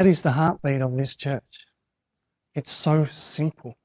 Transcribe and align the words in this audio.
That 0.00 0.06
is 0.06 0.22
the 0.22 0.30
heartbeat 0.30 0.80
of 0.80 0.96
this 0.96 1.14
church. 1.14 1.66
It's 2.54 2.72
so 2.72 3.04
simple. 3.04 3.76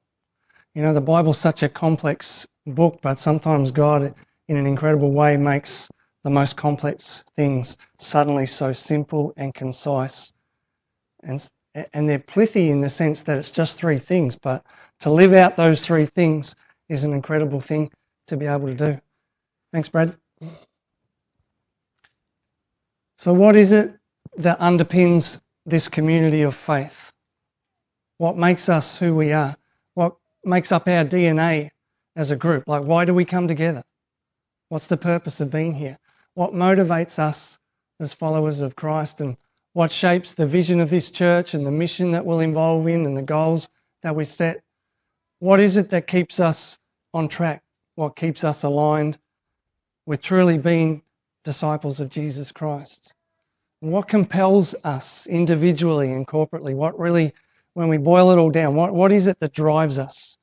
You 0.73 0.81
know, 0.81 0.93
the 0.93 1.01
Bible's 1.01 1.37
such 1.37 1.61
a 1.61 1.67
complex 1.67 2.47
book, 2.65 2.99
but 3.01 3.19
sometimes 3.19 3.69
God, 3.69 4.15
in 4.47 4.55
an 4.55 4.65
incredible 4.65 5.11
way, 5.11 5.35
makes 5.35 5.89
the 6.23 6.29
most 6.29 6.55
complex 6.55 7.25
things 7.35 7.75
suddenly 7.99 8.45
so 8.45 8.71
simple 8.71 9.33
and 9.35 9.53
concise. 9.53 10.31
And, 11.23 11.45
and 11.93 12.07
they're 12.07 12.19
plithy 12.19 12.69
in 12.69 12.79
the 12.79 12.89
sense 12.89 13.23
that 13.23 13.37
it's 13.37 13.51
just 13.51 13.77
three 13.77 13.97
things, 13.97 14.37
but 14.37 14.65
to 15.01 15.09
live 15.09 15.33
out 15.33 15.57
those 15.57 15.85
three 15.85 16.05
things 16.05 16.55
is 16.87 17.03
an 17.03 17.11
incredible 17.11 17.59
thing 17.59 17.91
to 18.27 18.37
be 18.37 18.45
able 18.45 18.67
to 18.67 18.73
do. 18.73 18.97
Thanks, 19.73 19.89
Brad. 19.89 20.15
So, 23.17 23.33
what 23.33 23.57
is 23.57 23.73
it 23.73 23.93
that 24.37 24.57
underpins 24.61 25.41
this 25.65 25.87
community 25.87 26.43
of 26.43 26.55
faith? 26.55 27.11
What 28.17 28.37
makes 28.37 28.69
us 28.69 28.95
who 28.95 29.15
we 29.15 29.33
are? 29.33 29.55
What 29.95 30.15
makes 30.43 30.71
up 30.71 30.87
our 30.87 31.03
DNA 31.03 31.71
as 32.15 32.31
a 32.31 32.35
group? 32.35 32.67
Like, 32.67 32.83
why 32.83 33.05
do 33.05 33.13
we 33.13 33.25
come 33.25 33.47
together? 33.47 33.83
What's 34.69 34.87
the 34.87 34.97
purpose 34.97 35.41
of 35.41 35.51
being 35.51 35.73
here? 35.73 35.97
What 36.35 36.53
motivates 36.53 37.19
us 37.19 37.59
as 37.99 38.13
followers 38.13 38.61
of 38.61 38.75
Christ 38.75 39.21
and 39.21 39.37
what 39.73 39.91
shapes 39.91 40.35
the 40.35 40.45
vision 40.45 40.79
of 40.79 40.89
this 40.89 41.11
church 41.11 41.53
and 41.53 41.65
the 41.65 41.71
mission 41.71 42.11
that 42.11 42.25
we'll 42.25 42.39
involve 42.39 42.87
in 42.87 43.05
and 43.05 43.17
the 43.17 43.21
goals 43.21 43.67
that 44.03 44.15
we 44.15 44.23
set? 44.23 44.63
What 45.39 45.59
is 45.59 45.77
it 45.77 45.89
that 45.89 46.07
keeps 46.07 46.39
us 46.39 46.77
on 47.13 47.27
track? 47.27 47.63
What 47.95 48.15
keeps 48.15 48.43
us 48.43 48.63
aligned 48.63 49.17
with 50.05 50.21
truly 50.21 50.57
being 50.57 51.01
disciples 51.43 51.99
of 51.99 52.09
Jesus 52.09 52.51
Christ? 52.51 53.14
What 53.85 54.07
compels 54.07 54.73
us 54.83 55.27
individually 55.27 56.11
and 56.11 56.25
corporately? 56.25 56.73
What 56.73 56.97
really, 56.97 57.35
when 57.75 57.87
we 57.87 57.99
boil 57.99 58.31
it 58.31 58.39
all 58.39 58.49
down, 58.49 58.73
what, 58.73 58.95
what 58.95 59.11
is 59.11 59.27
it 59.27 59.39
that 59.41 59.53
drives 59.53 59.99
us, 59.99 60.39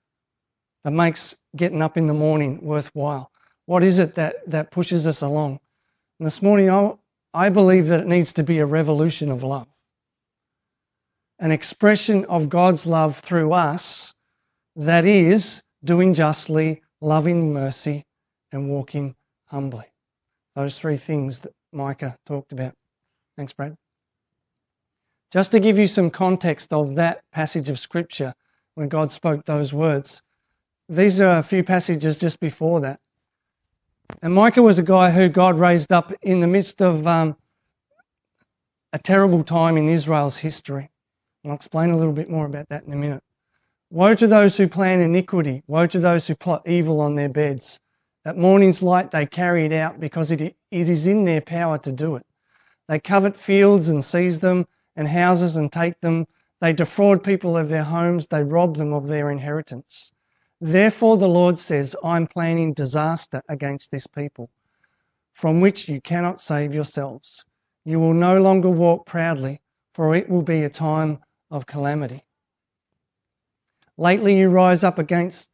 that 0.85 0.93
makes 0.93 1.37
getting 1.57 1.83
up 1.83 1.97
in 1.97 2.07
the 2.07 2.15
morning 2.15 2.61
worthwhile? 2.63 3.33
What 3.67 3.83
is 3.83 3.99
it 3.99 4.15
that, 4.15 4.37
that 4.47 4.71
pushes 4.71 5.09
us 5.09 5.23
along? 5.23 5.59
And 6.21 6.27
this 6.27 6.41
morning, 6.41 6.71
I, 6.71 6.93
I 7.35 7.49
believe 7.49 7.89
that 7.89 7.99
it 7.99 8.07
needs 8.07 8.33
to 8.35 8.45
be 8.45 8.61
a 8.61 8.67
revolution 8.67 9.29
of 9.29 9.43
love, 9.43 9.67
an 11.41 11.51
expression 11.51 12.25
of 12.27 12.49
God's 12.49 12.87
love 12.87 13.17
through 13.19 13.55
us 13.55 14.15
that 14.77 15.05
is 15.05 15.65
doing 15.83 16.15
justly, 16.15 16.81
loving 17.01 17.53
mercy, 17.53 18.07
and 18.53 18.71
walking 18.71 19.17
humbly. 19.47 19.87
Those 20.55 20.79
three 20.79 20.97
things 20.97 21.41
that 21.41 21.53
Micah 21.73 22.17
talked 22.25 22.53
about. 22.53 22.75
Thanks, 23.37 23.53
Brad. 23.53 23.77
Just 25.31 25.53
to 25.53 25.61
give 25.61 25.79
you 25.79 25.87
some 25.87 26.11
context 26.11 26.73
of 26.73 26.95
that 26.97 27.23
passage 27.33 27.71
of 27.71 27.79
Scripture 27.79 28.35
when 28.75 28.89
God 28.89 29.11
spoke 29.11 29.45
those 29.45 29.73
words, 29.73 30.23
these 30.89 31.21
are 31.21 31.39
a 31.39 31.43
few 31.43 31.65
passages 31.65 32.19
just 32.19 32.39
before 32.41 32.81
that. 32.81 33.01
And 34.21 34.35
Micah 34.35 34.63
was 34.63 34.79
a 34.79 34.83
guy 34.83 35.11
who 35.11 35.29
God 35.29 35.59
raised 35.59 35.93
up 35.93 36.13
in 36.21 36.41
the 36.41 36.47
midst 36.47 36.83
of 36.83 37.07
um, 37.07 37.35
a 38.93 38.99
terrible 38.99 39.43
time 39.43 39.79
in 39.79 39.89
Israel's 39.89 40.37
history. 40.37 40.91
And 41.43 41.51
I'll 41.51 41.57
explain 41.57 41.91
a 41.91 41.97
little 41.97 42.13
bit 42.13 42.29
more 42.29 42.45
about 42.45 42.69
that 42.69 42.85
in 42.85 42.93
a 42.93 42.97
minute. 42.97 43.23
Woe 43.91 44.15
to 44.15 44.27
those 44.27 44.57
who 44.57 44.69
plan 44.69 45.01
iniquity. 45.01 45.63
Woe 45.67 45.87
to 45.87 45.99
those 45.99 46.27
who 46.27 46.35
plot 46.35 46.69
evil 46.69 47.01
on 47.01 47.15
their 47.15 47.31
beds. 47.31 47.81
At 48.25 48.37
morning's 48.37 48.83
light 48.83 49.11
they 49.11 49.25
carry 49.25 49.65
it 49.65 49.73
out 49.73 49.99
because 49.99 50.31
it, 50.31 50.41
it 50.43 50.57
is 50.71 51.07
in 51.07 51.25
their 51.25 51.41
power 51.41 51.79
to 51.79 51.91
do 51.93 52.17
it. 52.17 52.27
They 52.89 52.99
covet 52.99 53.37
fields 53.37 53.89
and 53.89 54.05
seize 54.05 54.41
them, 54.41 54.67
and 54.97 55.09
houses 55.09 55.57
and 55.57 55.71
take 55.71 56.01
them. 56.01 56.27
They 56.61 56.73
defraud 56.73 57.25
people 57.25 57.57
of 57.57 57.69
their 57.69 57.83
homes. 57.83 58.27
They 58.27 58.43
rob 58.43 58.77
them 58.77 58.93
of 58.93 59.07
their 59.07 59.31
inheritance. 59.31 60.13
Therefore, 60.61 61.17
the 61.17 61.29
Lord 61.29 61.59
says, 61.59 61.97
I'm 62.05 62.27
planning 62.27 62.73
disaster 62.73 63.43
against 63.49 63.91
this 63.91 64.07
people, 64.07 64.51
from 65.33 65.61
which 65.61 65.89
you 65.89 66.01
cannot 66.01 66.39
save 66.39 66.75
yourselves. 66.75 67.45
You 67.85 67.99
will 67.99 68.15
no 68.15 68.41
longer 68.41 68.71
walk 68.71 69.07
proudly, 69.07 69.61
for 69.95 70.15
it 70.15 70.29
will 70.29 70.43
be 70.43 70.63
a 70.63 70.71
time 70.71 71.19
of 71.51 71.67
calamity. 71.67 72.25
Lately, 73.97 74.39
you 74.39 74.51
rise 74.51 74.85
up 74.85 74.99
against 74.99 75.51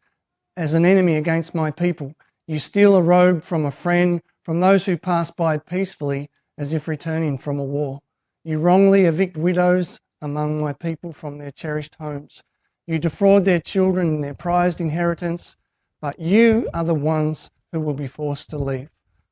as 0.57 0.75
an 0.75 0.85
enemy 0.85 1.17
against 1.17 1.55
my 1.55 1.71
people. 1.71 2.15
You 2.47 2.59
steal 2.59 2.97
a 2.97 3.03
robe 3.03 3.43
from 3.43 3.65
a 3.65 3.71
friend, 3.71 4.21
from 4.43 4.61
those 4.61 4.85
who 4.85 4.97
pass 4.99 5.31
by 5.31 5.59
peacefully, 5.59 6.31
as 6.59 6.75
if 6.75 6.89
returning 6.89 7.39
from 7.39 7.59
a 7.59 7.65
war. 7.65 8.01
You 8.45 8.59
wrongly 8.59 9.07
evict 9.07 9.37
widows 9.37 9.99
among 10.21 10.61
my 10.61 10.73
people 10.75 11.13
from 11.13 11.39
their 11.39 11.53
cherished 11.53 11.95
homes. 11.95 12.43
You 12.87 12.99
defraud 12.99 13.45
their 13.45 13.61
children 13.61 14.09
and 14.09 14.25
their 14.25 14.35
prized 14.35 14.81
inheritance, 14.81 15.57
but 16.01 16.19
you 16.19 16.69
are 16.75 16.85
the 16.85 16.95
ones 16.95 17.49
who 17.73 17.81
will 17.81 17.95
be 17.95 18.07
forced 18.07 18.51
to 18.51 18.59
leave. 18.59 18.91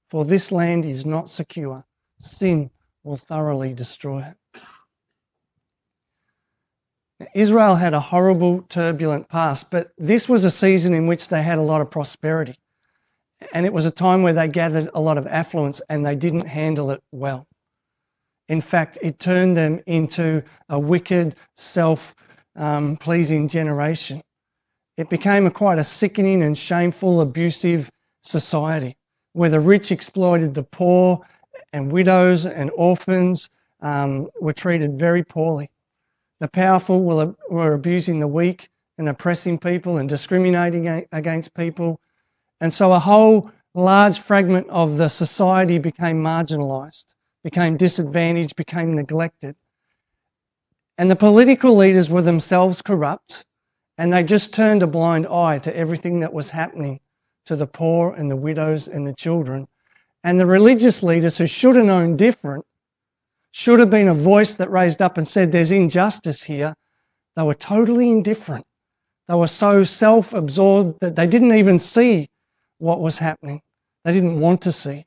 For 0.08 0.24
this 0.24 0.52
land 0.52 0.86
is 0.86 1.04
not 1.04 1.28
secure. 1.28 1.84
Sin 2.18 2.70
will 3.02 3.16
thoroughly 3.16 3.74
destroy 3.74 4.22
it. 4.22 4.36
Israel 7.34 7.74
had 7.76 7.94
a 7.94 8.00
horrible, 8.00 8.62
turbulent 8.62 9.28
past, 9.28 9.70
but 9.70 9.90
this 9.96 10.28
was 10.28 10.44
a 10.44 10.50
season 10.50 10.92
in 10.92 11.06
which 11.06 11.28
they 11.28 11.42
had 11.42 11.58
a 11.58 11.62
lot 11.62 11.80
of 11.80 11.90
prosperity. 11.90 12.56
And 13.52 13.66
it 13.66 13.72
was 13.72 13.86
a 13.86 13.90
time 13.90 14.22
where 14.22 14.32
they 14.32 14.48
gathered 14.48 14.88
a 14.94 15.00
lot 15.00 15.18
of 15.18 15.26
affluence 15.26 15.82
and 15.88 16.04
they 16.04 16.14
didn't 16.14 16.46
handle 16.46 16.90
it 16.90 17.02
well. 17.12 17.46
In 18.48 18.60
fact, 18.60 18.98
it 19.02 19.18
turned 19.18 19.56
them 19.56 19.80
into 19.86 20.42
a 20.68 20.78
wicked, 20.78 21.34
self 21.56 22.14
um, 22.54 22.96
pleasing 22.96 23.48
generation. 23.48 24.22
It 24.96 25.10
became 25.10 25.46
a 25.46 25.50
quite 25.50 25.78
a 25.78 25.84
sickening 25.84 26.42
and 26.42 26.56
shameful, 26.56 27.20
abusive 27.20 27.90
society 28.22 28.96
where 29.36 29.50
the 29.50 29.60
rich 29.60 29.92
exploited 29.92 30.54
the 30.54 30.62
poor 30.62 31.20
and 31.74 31.92
widows 31.92 32.46
and 32.46 32.70
orphans 32.74 33.50
um, 33.80 34.28
were 34.40 34.54
treated 34.54 34.98
very 34.98 35.22
poorly. 35.22 35.70
The 36.40 36.48
powerful 36.48 37.02
were, 37.02 37.34
were 37.50 37.74
abusing 37.74 38.18
the 38.18 38.26
weak 38.28 38.70
and 38.96 39.10
oppressing 39.10 39.58
people 39.58 39.98
and 39.98 40.08
discriminating 40.08 40.88
against 41.12 41.52
people. 41.52 42.00
And 42.60 42.72
so 42.72 42.92
a 42.92 42.98
whole 42.98 43.50
large 43.74 44.18
fragment 44.18 44.68
of 44.70 44.96
the 44.96 45.08
society 45.08 45.78
became 45.78 46.22
marginalised, 46.22 47.04
became 47.44 47.76
disadvantaged, 47.76 48.56
became 48.56 48.94
neglected. 48.94 49.54
And 50.96 51.10
the 51.10 51.16
political 51.16 51.76
leaders 51.76 52.08
were 52.08 52.22
themselves 52.22 52.80
corrupt, 52.80 53.44
and 53.98 54.10
they 54.10 54.22
just 54.22 54.54
turned 54.54 54.82
a 54.82 54.86
blind 54.86 55.26
eye 55.26 55.58
to 55.58 55.76
everything 55.76 56.20
that 56.20 56.32
was 56.32 56.48
happening 56.48 57.00
to 57.44 57.56
the 57.56 57.66
poor 57.66 58.14
and 58.14 58.30
the 58.30 58.36
widows 58.36 58.88
and 58.88 59.06
the 59.06 59.12
children. 59.14 59.68
And 60.24 60.40
the 60.40 60.46
religious 60.46 61.02
leaders 61.02 61.36
who 61.36 61.46
should 61.46 61.76
have 61.76 61.84
known 61.84 62.16
different, 62.16 62.64
should 63.50 63.80
have 63.80 63.90
been 63.90 64.08
a 64.08 64.14
voice 64.14 64.54
that 64.54 64.70
raised 64.70 65.02
up 65.02 65.18
and 65.18 65.28
said, 65.28 65.52
There's 65.52 65.72
injustice 65.72 66.42
here, 66.42 66.74
they 67.36 67.42
were 67.42 67.54
totally 67.54 68.10
indifferent. 68.10 68.66
They 69.28 69.34
were 69.34 69.46
so 69.46 69.84
self 69.84 70.32
absorbed 70.32 71.00
that 71.00 71.16
they 71.16 71.26
didn't 71.26 71.54
even 71.54 71.78
see 71.78 72.30
what 72.78 73.00
was 73.00 73.18
happening. 73.18 73.62
They 74.04 74.12
didn't 74.12 74.40
want 74.40 74.62
to 74.62 74.72
see. 74.72 75.06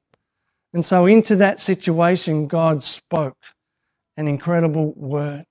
And 0.74 0.86
so, 0.86 1.06
into 1.06 1.36
that 1.38 1.60
situation, 1.60 2.48
God 2.48 2.84
spoke 2.84 3.38
an 4.18 4.28
incredible 4.28 4.94
word. 4.96 5.46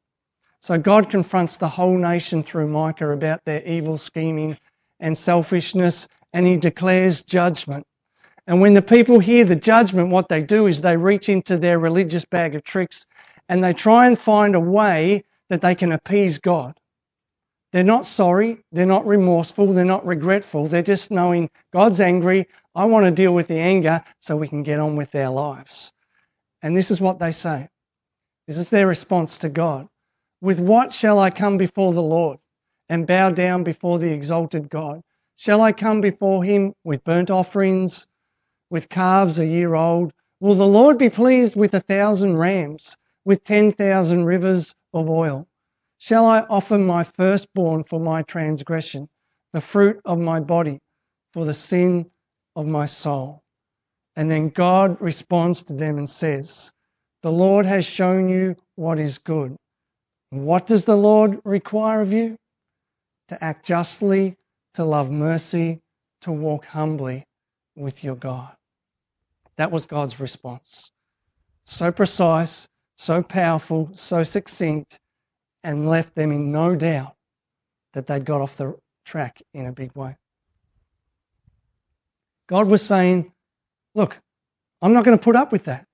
So 0.61 0.77
God 0.79 1.11
confronts 1.11 1.57
the 1.57 1.69
whole 1.69 1.97
nation 1.97 2.43
through 2.43 2.69
Micah 2.69 3.13
about 3.13 3.45
their 3.45 3.63
evil 3.63 3.97
scheming 3.97 4.59
and 5.01 5.17
selfishness, 5.17 6.09
and 6.33 6.47
he 6.47 6.57
declares 6.57 7.23
judgment. 7.23 7.87
And 8.47 8.61
when 8.61 8.75
the 8.75 8.83
people 8.83 9.21
hear 9.21 9.45
the 9.45 9.57
judgment, 9.57 10.11
what 10.11 10.29
they 10.29 10.43
do 10.43 10.67
is 10.67 10.81
they 10.83 10.97
reach 10.97 11.29
into 11.29 11.57
their 11.57 11.79
religious 11.79 12.25
bag 12.25 12.55
of 12.55 12.65
tricks 12.65 13.07
and 13.49 13.63
they 13.63 13.73
try 13.73 14.07
and 14.07 14.19
find 14.19 14.55
a 14.55 14.61
way 14.61 15.25
that 15.49 15.61
they 15.61 15.75
can 15.75 15.93
appease 15.93 16.39
God. 16.39 16.79
They're 17.73 17.85
not 17.85 18.07
sorry, 18.07 18.65
they're 18.73 18.87
not 18.87 19.07
remorseful, 19.07 19.75
they're 19.75 19.85
not 19.85 20.07
regretful, 20.07 20.69
they're 20.69 20.83
just 20.83 21.11
knowing 21.11 21.51
God's 21.73 22.01
angry, 22.01 22.47
I 22.75 22.87
want 22.87 23.05
to 23.05 23.11
deal 23.11 23.35
with 23.35 23.49
the 23.49 23.59
anger 23.59 24.03
so 24.21 24.37
we 24.37 24.49
can 24.49 24.63
get 24.63 24.79
on 24.79 24.97
with 24.97 25.15
our 25.15 25.31
lives. 25.31 25.93
And 26.63 26.77
this 26.77 26.91
is 26.91 27.01
what 27.01 27.19
they 27.19 27.33
say. 27.33 27.69
This 28.47 28.57
is 28.57 28.71
their 28.71 28.87
response 28.87 29.39
to 29.39 29.51
God. 29.51 29.89
With 30.41 30.61
what 30.61 30.93
shall 30.93 31.19
I 31.19 31.31
come 31.31 31.59
before 31.59 31.93
the 31.93 32.03
Lord 32.03 32.39
and 32.89 33.07
bow 33.07 33.31
down 33.31 33.65
before 33.65 33.99
the 33.99 34.13
exalted 34.13 34.71
God? 34.71 35.03
Shall 35.37 35.61
I 35.61 35.73
come 35.73 36.01
before 36.01 36.45
him 36.45 36.75
with 36.85 37.05
burnt 37.05 37.31
offerings, 37.31 38.07
with 38.71 38.89
calves 38.89 39.41
a 39.41 39.47
year 39.47 39.75
old? 39.75 40.13
Will 40.41 40.55
the 40.55 40.67
Lord 40.67 40.99
be 40.99 41.11
pleased 41.11 41.57
with 41.57 41.75
a 41.75 41.81
thousand 41.81 42.39
rams, 42.39 42.97
with 43.25 43.43
ten 43.43 43.73
thousand 43.73 44.25
rivers 44.25 44.77
of 44.95 45.11
oil? 45.11 45.48
Shall 45.99 46.27
I 46.27 46.41
offer 46.43 46.79
my 46.79 47.05
firstborn 47.05 47.85
for 47.85 48.01
my 48.01 48.23
transgression, 48.23 49.09
the 49.55 49.61
fruit 49.63 50.01
of 50.05 50.19
my 50.19 50.41
body 50.41 50.81
for 51.33 51.45
the 51.47 51.55
sin 51.55 52.11
of 52.57 52.67
my 52.67 52.87
soul? 52.87 53.43
And 54.17 54.31
then 54.31 54.51
God 54.51 55.01
responds 55.01 55.63
to 55.65 55.75
them 55.75 55.99
and 55.99 56.09
says, 56.11 56.73
The 57.23 57.33
Lord 57.33 57.67
has 57.67 57.87
shown 57.87 58.29
you 58.29 58.57
what 58.77 58.99
is 58.99 59.19
good 59.19 59.57
What 60.31 60.69
does 60.69 60.85
the 60.85 60.97
Lord 60.97 61.41
require 61.47 62.03
of 62.03 62.13
you? 62.13 62.37
To 63.31 63.45
act 63.45 63.67
justly, 63.67 64.37
to 64.75 64.85
love 64.85 65.11
mercy, 65.11 65.81
to 66.23 66.33
walk 66.33 66.67
humbly 66.67 67.25
with 67.77 68.05
your 68.05 68.17
God. 68.17 68.55
That 69.57 69.73
was 69.73 69.87
God's 69.87 70.21
response. 70.21 70.93
So 71.67 71.93
precise, 71.93 72.69
so 72.99 73.23
powerful, 73.23 73.91
so 73.95 74.23
succinct, 74.23 74.99
and 75.69 75.87
left 75.87 76.15
them 76.15 76.33
in 76.33 76.51
no 76.51 76.75
doubt 76.75 77.15
that 77.93 78.07
they'd 78.07 78.25
got 78.25 78.41
off 78.41 78.57
the 78.57 78.75
track 79.05 79.43
in 79.53 79.67
a 79.67 79.73
big 79.73 79.95
way. 79.95 80.17
God 82.49 82.69
was 82.69 82.81
saying, 82.81 83.31
Look, 83.95 84.19
I'm 84.81 84.95
not 84.95 85.05
going 85.05 85.19
to 85.19 85.23
put 85.23 85.37
up 85.37 85.53
with 85.53 85.65
that. 85.65 85.85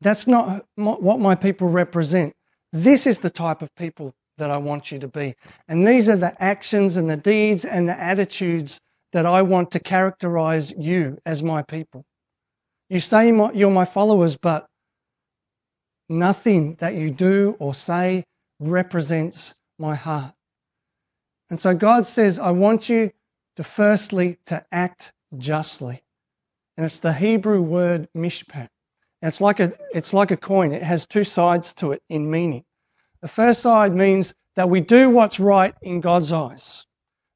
That's 0.00 0.26
not 0.26 0.64
what 0.76 1.20
my 1.20 1.34
people 1.34 1.68
represent. 1.68 2.32
This 2.72 3.06
is 3.06 3.18
the 3.18 3.28
type 3.28 3.60
of 3.60 3.74
people 3.74 4.14
that 4.38 4.50
I 4.50 4.56
want 4.56 4.90
you 4.90 4.98
to 5.00 5.08
be. 5.08 5.34
And 5.68 5.86
these 5.86 6.08
are 6.08 6.16
the 6.16 6.42
actions 6.42 6.96
and 6.96 7.10
the 7.10 7.18
deeds 7.18 7.66
and 7.66 7.86
the 7.86 8.00
attitudes 8.00 8.80
that 9.12 9.26
I 9.26 9.42
want 9.42 9.72
to 9.72 9.80
characterize 9.80 10.72
you 10.72 11.18
as 11.26 11.42
my 11.42 11.60
people. 11.60 12.04
You 12.88 13.00
say 13.00 13.26
you're 13.54 13.70
my 13.70 13.84
followers, 13.84 14.38
but 14.38 14.66
nothing 16.08 16.76
that 16.76 16.94
you 16.94 17.10
do 17.10 17.54
or 17.58 17.74
say 17.74 18.24
represents 18.68 19.54
my 19.78 19.94
heart. 19.94 20.34
And 21.50 21.58
so 21.58 21.74
God 21.74 22.06
says, 22.06 22.38
I 22.38 22.50
want 22.50 22.88
you 22.88 23.10
to 23.56 23.64
firstly 23.64 24.38
to 24.46 24.64
act 24.72 25.12
justly. 25.36 26.02
And 26.76 26.86
it's 26.86 27.00
the 27.00 27.12
Hebrew 27.12 27.60
word 27.60 28.08
mishpat. 28.16 28.68
And 29.20 29.28
it's 29.28 29.40
like 29.40 29.60
a 29.60 29.72
it's 29.92 30.14
like 30.14 30.30
a 30.30 30.36
coin. 30.36 30.72
It 30.72 30.82
has 30.82 31.06
two 31.06 31.24
sides 31.24 31.74
to 31.74 31.92
it 31.92 32.02
in 32.08 32.30
meaning. 32.30 32.64
The 33.20 33.28
first 33.28 33.60
side 33.60 33.94
means 33.94 34.34
that 34.56 34.68
we 34.68 34.80
do 34.80 35.10
what's 35.10 35.38
right 35.38 35.74
in 35.82 36.00
God's 36.00 36.32
eyes. 36.32 36.86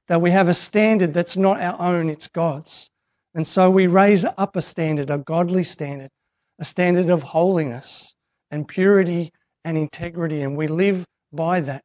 That 0.09 0.21
we 0.21 0.31
have 0.31 0.49
a 0.49 0.55
standard 0.55 1.13
that's 1.13 1.37
not 1.37 1.61
our 1.61 1.81
own, 1.81 2.09
it's 2.09 2.29
God's. 2.29 2.91
And 3.35 3.47
so 3.47 3.69
we 3.69 3.87
raise 3.87 4.25
up 4.25 4.57
a 4.57 4.63
standard, 4.63 5.11
a 5.11 5.19
godly 5.19 5.65
standard, 5.65 6.11
a 6.59 6.65
standard 6.65 7.11
of 7.11 7.23
holiness 7.23 8.15
and 8.51 8.67
purity 8.67 9.33
and 9.65 9.77
integrity, 9.77 10.43
and 10.43 10.57
we 10.57 10.69
live 10.69 11.05
by 11.37 11.61
that. 11.61 11.85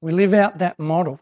We 0.00 0.12
live 0.12 0.34
out 0.34 0.58
that 0.58 0.78
model. 0.78 1.20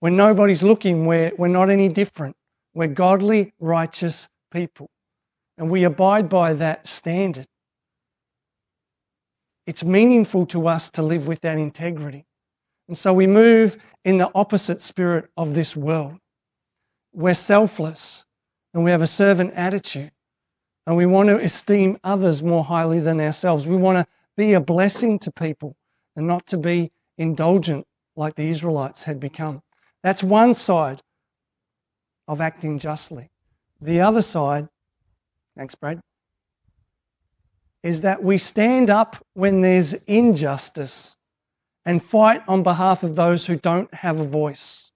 When 0.00 0.16
nobody's 0.16 0.62
looking, 0.62 1.06
we're, 1.06 1.32
we're 1.36 1.48
not 1.48 1.70
any 1.70 1.88
different. 1.88 2.36
We're 2.74 2.86
godly, 2.86 3.52
righteous 3.58 4.28
people. 4.52 4.88
And 5.56 5.68
we 5.68 5.84
abide 5.84 6.28
by 6.28 6.54
that 6.54 6.86
standard. 6.86 7.46
It's 9.66 9.84
meaningful 9.84 10.46
to 10.46 10.68
us 10.68 10.90
to 10.90 11.02
live 11.02 11.26
with 11.26 11.40
that 11.40 11.58
integrity. 11.58 12.24
And 12.86 12.96
so 12.96 13.12
we 13.12 13.26
move 13.26 13.76
in 14.04 14.18
the 14.18 14.30
opposite 14.34 14.80
spirit 14.80 15.28
of 15.36 15.54
this 15.54 15.76
world. 15.76 16.16
We're 17.12 17.34
selfless 17.34 18.24
and 18.72 18.84
we 18.84 18.90
have 18.92 19.02
a 19.02 19.06
servant 19.06 19.54
attitude. 19.54 20.12
And 20.86 20.96
we 20.96 21.04
want 21.04 21.28
to 21.28 21.36
esteem 21.36 21.98
others 22.04 22.42
more 22.42 22.64
highly 22.64 23.00
than 23.00 23.20
ourselves. 23.20 23.66
We 23.66 23.76
want 23.76 23.98
to 23.98 24.06
be 24.36 24.54
a 24.54 24.60
blessing 24.60 25.18
to 25.18 25.32
people 25.32 25.76
and 26.18 26.26
not 26.26 26.44
to 26.48 26.58
be 26.58 26.90
indulgent 27.16 27.86
like 28.16 28.34
the 28.34 28.50
Israelites 28.50 29.04
had 29.04 29.20
become. 29.20 29.62
That's 30.02 30.20
one 30.20 30.52
side 30.52 31.00
of 32.26 32.40
acting 32.40 32.80
justly. 32.80 33.30
The 33.80 34.00
other 34.00 34.20
side, 34.20 34.68
thanks, 35.56 35.76
Brad, 35.76 36.00
is 37.84 38.00
that 38.00 38.20
we 38.20 38.36
stand 38.36 38.90
up 38.90 39.24
when 39.34 39.62
there's 39.62 39.94
injustice 39.94 41.16
and 41.84 42.02
fight 42.02 42.42
on 42.48 42.64
behalf 42.64 43.04
of 43.04 43.14
those 43.14 43.46
who 43.46 43.54
don't 43.54 43.94
have 43.94 44.18
a 44.18 44.26
voice. 44.26 44.90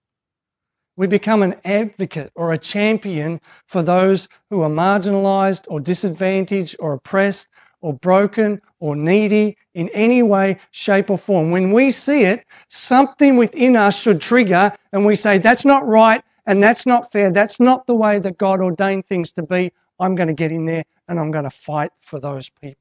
We 0.96 1.06
become 1.06 1.44
an 1.44 1.54
advocate 1.64 2.32
or 2.34 2.52
a 2.52 2.58
champion 2.58 3.40
for 3.68 3.84
those 3.84 4.28
who 4.50 4.62
are 4.62 4.68
marginalized 4.68 5.66
or 5.68 5.78
disadvantaged 5.78 6.74
or 6.80 6.94
oppressed 6.94 7.48
or 7.82 7.92
broken 7.92 8.60
or 8.80 8.96
needy 8.96 9.56
in 9.74 9.88
any 9.90 10.22
way, 10.22 10.58
shape, 10.70 11.10
or 11.10 11.18
form. 11.18 11.50
When 11.50 11.72
we 11.72 11.90
see 11.90 12.22
it, 12.22 12.46
something 12.68 13.36
within 13.36 13.76
us 13.76 14.00
should 14.00 14.20
trigger 14.20 14.72
and 14.92 15.04
we 15.04 15.14
say, 15.14 15.38
that's 15.38 15.64
not 15.64 15.86
right 15.86 16.22
and 16.46 16.62
that's 16.62 16.86
not 16.86 17.12
fair. 17.12 17.30
That's 17.30 17.60
not 17.60 17.86
the 17.86 17.94
way 17.94 18.18
that 18.20 18.38
God 18.38 18.62
ordained 18.62 19.06
things 19.06 19.32
to 19.34 19.42
be. 19.42 19.72
I'm 20.00 20.14
going 20.14 20.28
to 20.28 20.34
get 20.34 20.50
in 20.50 20.64
there 20.64 20.84
and 21.08 21.20
I'm 21.20 21.30
going 21.30 21.44
to 21.44 21.50
fight 21.50 21.92
for 21.98 22.18
those 22.18 22.48
people. 22.48 22.78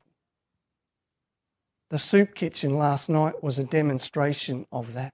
The 1.89 1.99
soup 1.99 2.33
kitchen 2.33 2.77
last 2.77 3.09
night 3.09 3.43
was 3.43 3.59
a 3.59 3.65
demonstration 3.65 4.65
of 4.71 4.93
that. 4.93 5.13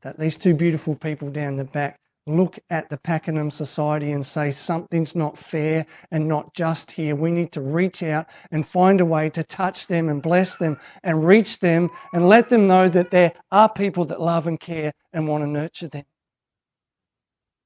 That 0.00 0.18
these 0.18 0.36
two 0.36 0.54
beautiful 0.54 0.96
people 0.96 1.30
down 1.30 1.56
the 1.56 1.64
back 1.64 2.00
look 2.26 2.58
at 2.70 2.88
the 2.88 2.96
Pakenham 2.96 3.50
Society 3.50 4.12
and 4.12 4.24
say 4.24 4.50
something's 4.50 5.16
not 5.16 5.36
fair 5.36 5.84
and 6.10 6.28
not 6.28 6.54
just 6.54 6.90
here. 6.90 7.16
We 7.16 7.32
need 7.32 7.52
to 7.52 7.60
reach 7.60 8.02
out 8.02 8.26
and 8.52 8.66
find 8.66 9.00
a 9.00 9.04
way 9.04 9.28
to 9.30 9.42
touch 9.42 9.88
them 9.88 10.08
and 10.08 10.22
bless 10.22 10.56
them 10.56 10.78
and 11.02 11.24
reach 11.24 11.58
them 11.58 11.90
and 12.12 12.28
let 12.28 12.48
them 12.48 12.66
know 12.68 12.88
that 12.88 13.10
there 13.10 13.32
are 13.50 13.68
people 13.68 14.04
that 14.06 14.20
love 14.20 14.46
and 14.46 14.60
care 14.60 14.92
and 15.12 15.26
want 15.26 15.42
to 15.42 15.48
nurture 15.48 15.88
them. 15.88 16.04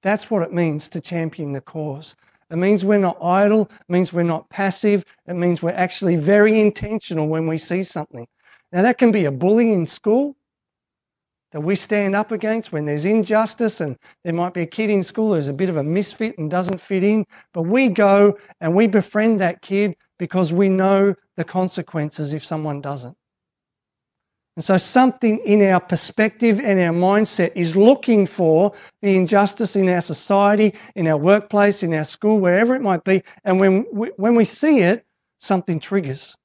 That's 0.03 0.31
what 0.31 0.43
it 0.43 0.53
means 0.53 0.89
to 0.91 1.01
champion 1.01 1.53
the 1.53 1.61
cause. 1.61 2.17
It 2.51 2.57
means 2.57 2.85
we're 2.85 2.99
not 2.99 3.19
idle, 3.21 3.63
it 3.63 3.93
means 3.93 4.13
we're 4.13 4.23
not 4.23 4.49
passive, 4.51 5.05
it 5.27 5.35
means 5.35 5.63
we're 5.63 5.71
actually 5.71 6.17
very 6.17 6.61
intentional 6.61 7.27
when 7.27 7.47
we 7.49 7.59
see 7.59 7.83
something. 7.83 8.27
Now, 8.73 8.83
that 8.83 8.99
can 8.99 9.11
be 9.11 9.25
a 9.25 9.33
bully 9.33 9.73
in 9.73 9.85
school, 9.85 10.37
that 11.57 11.63
we 11.63 11.75
stand 11.75 12.15
up 12.15 12.33
against 12.33 12.71
when 12.71 12.85
there's 12.85 13.07
injustice 13.07 13.81
and 13.81 13.97
there 14.25 14.35
might 14.35 14.53
be 14.53 14.61
a 14.61 14.67
kid 14.67 14.91
in 14.91 15.03
school 15.03 15.33
who's 15.33 15.49
a 15.49 15.55
bit 15.55 15.71
of 15.71 15.79
a 15.79 15.83
misfit 15.83 16.37
and 16.37 16.51
doesn't 16.51 16.79
fit 16.79 17.03
in, 17.03 17.25
but 17.55 17.63
we 17.63 17.89
go 17.89 18.37
and 18.61 18.77
we 18.77 18.87
befriend 18.87 19.41
that 19.41 19.63
kid 19.63 19.97
because 20.19 20.53
we 20.53 20.69
know 20.69 21.15
the 21.39 21.45
consequences 21.45 22.35
if 22.35 22.45
someone 22.45 22.83
doesn't. 22.83 23.17
And 24.57 24.65
so 24.67 24.77
something 24.77 25.39
in 25.47 25.63
our 25.63 25.81
perspective 25.81 26.61
and 26.61 26.79
our 26.79 26.93
mindset 26.93 27.53
is 27.55 27.75
looking 27.75 28.27
for 28.27 28.75
the 29.01 29.17
injustice 29.17 29.77
in 29.77 29.89
our 29.89 30.03
society, 30.03 30.75
in 30.95 31.07
our 31.07 31.17
workplace, 31.17 31.83
in 31.83 31.95
our 31.95 32.05
school, 32.05 32.39
wherever 32.39 32.75
it 32.75 32.83
might 32.83 33.03
be. 33.03 33.23
And 33.45 33.59
when 33.59 33.87
we, 33.91 34.09
when 34.19 34.35
we 34.35 34.45
see 34.45 34.81
it, 34.81 35.07
something 35.39 35.81
triggers 35.81 36.37